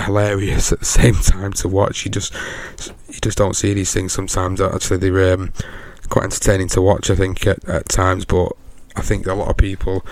[0.00, 2.04] hilarious at the same time to watch.
[2.04, 2.34] You just
[3.08, 4.60] you just don't see these things sometimes.
[4.60, 5.52] Actually, they're um,
[6.08, 7.10] quite entertaining to watch.
[7.10, 8.52] I think at, at times, but
[8.96, 10.04] I think a lot of people.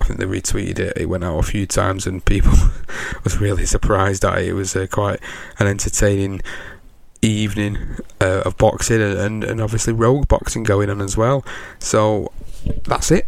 [0.00, 0.98] I think they retweeted it.
[0.98, 2.52] It went out a few times, and people
[3.24, 4.48] was really surprised at it.
[4.48, 5.20] It was uh, quite
[5.58, 6.42] an entertaining
[7.22, 7.78] evening
[8.20, 11.42] uh, of boxing, and, and, and obviously rogue boxing going on as well.
[11.78, 12.32] So
[12.86, 13.26] that's it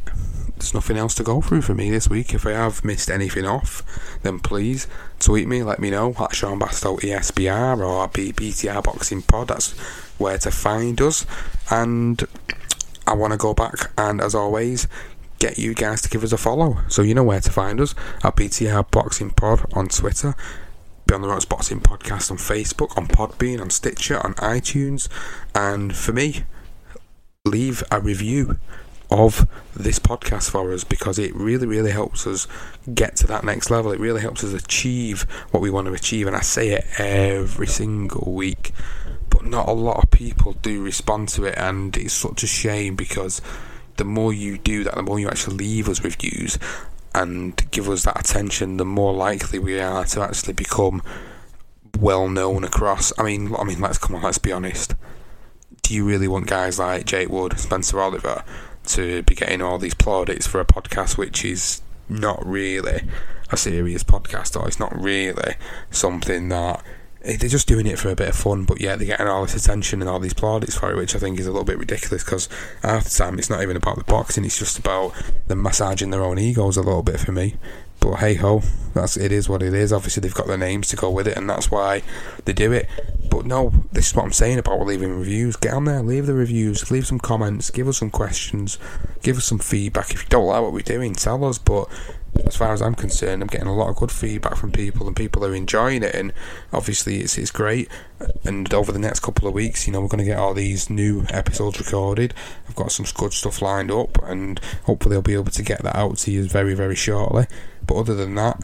[0.56, 2.32] there's nothing else to go through for me this week.
[2.32, 3.82] If I have missed anything off,
[4.22, 4.86] then please
[5.18, 9.48] tweet me, let me know at Sean Bastow ESBR or BTR Boxing Pod.
[9.48, 9.72] That's
[10.18, 11.26] where to find us.
[11.70, 12.24] And
[13.06, 14.88] I want to go back and, as always,
[15.38, 16.78] get you guys to give us a follow.
[16.88, 17.94] So you know where to find us
[18.24, 20.34] at BTR Boxing Pod on Twitter.
[21.06, 25.08] Beyond the Ropes Boxing Podcast on Facebook, on Podbean, on Stitcher, on iTunes.
[25.54, 26.44] And for me,
[27.44, 28.58] leave a review
[29.10, 32.46] of this podcast for us because it really, really helps us
[32.92, 33.92] get to that next level.
[33.92, 36.26] It really helps us achieve what we want to achieve.
[36.26, 38.72] And I say it every single week,
[39.30, 41.56] but not a lot of people do respond to it.
[41.56, 43.40] And it's such a shame because
[43.96, 46.58] the more you do that, the more you actually leave us reviews
[47.14, 51.02] and give us that attention, the more likely we are to actually become
[51.98, 53.12] well known across.
[53.18, 54.94] I mean, I mean, let's come on, let's be honest.
[55.86, 58.42] Do you really want guys like Jake Wood, Spencer Oliver,
[58.86, 63.02] to be getting all these plaudits for a podcast which is not really
[63.52, 65.54] a serious podcast or it's not really
[65.92, 66.82] something that
[67.22, 69.42] eh, they're just doing it for a bit of fun, but yeah, they're getting all
[69.42, 71.78] this attention and all these plaudits for it, which I think is a little bit
[71.78, 72.48] ridiculous because
[72.82, 75.12] half the time it's not even about the boxing, it's just about
[75.46, 77.54] them massaging their own egos a little bit for me.
[78.00, 78.62] But hey ho,
[78.94, 79.92] that's it is what it is.
[79.92, 82.02] Obviously, they've got their names to go with it, and that's why
[82.44, 82.88] they do it.
[83.30, 85.56] But no, this is what I'm saying about leaving reviews.
[85.56, 88.78] Get on there, leave the reviews, leave some comments, give us some questions,
[89.22, 90.10] give us some feedback.
[90.12, 91.58] If you don't like what we're doing, tell us.
[91.58, 91.88] But
[92.46, 95.16] as far as I'm concerned, I'm getting a lot of good feedback from people, and
[95.16, 96.14] people are enjoying it.
[96.14, 96.32] And
[96.72, 97.88] obviously, it's it's great.
[98.44, 100.88] And over the next couple of weeks, you know, we're going to get all these
[100.88, 102.34] new episodes recorded.
[102.68, 105.96] I've got some good stuff lined up, and hopefully, I'll be able to get that
[105.96, 107.46] out to you very, very shortly.
[107.86, 108.60] But other than that,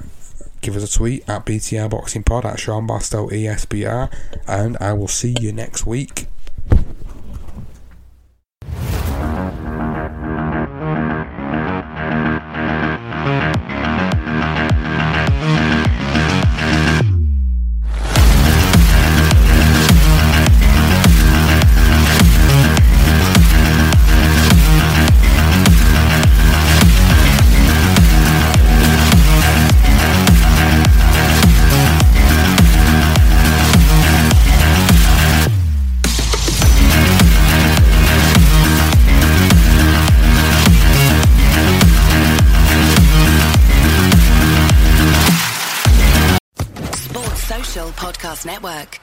[0.61, 4.12] give us a tweet at BTR Boxing Pod at Sean Bastow ESBR,
[4.47, 6.27] and I will see you next week.
[48.45, 49.01] Network.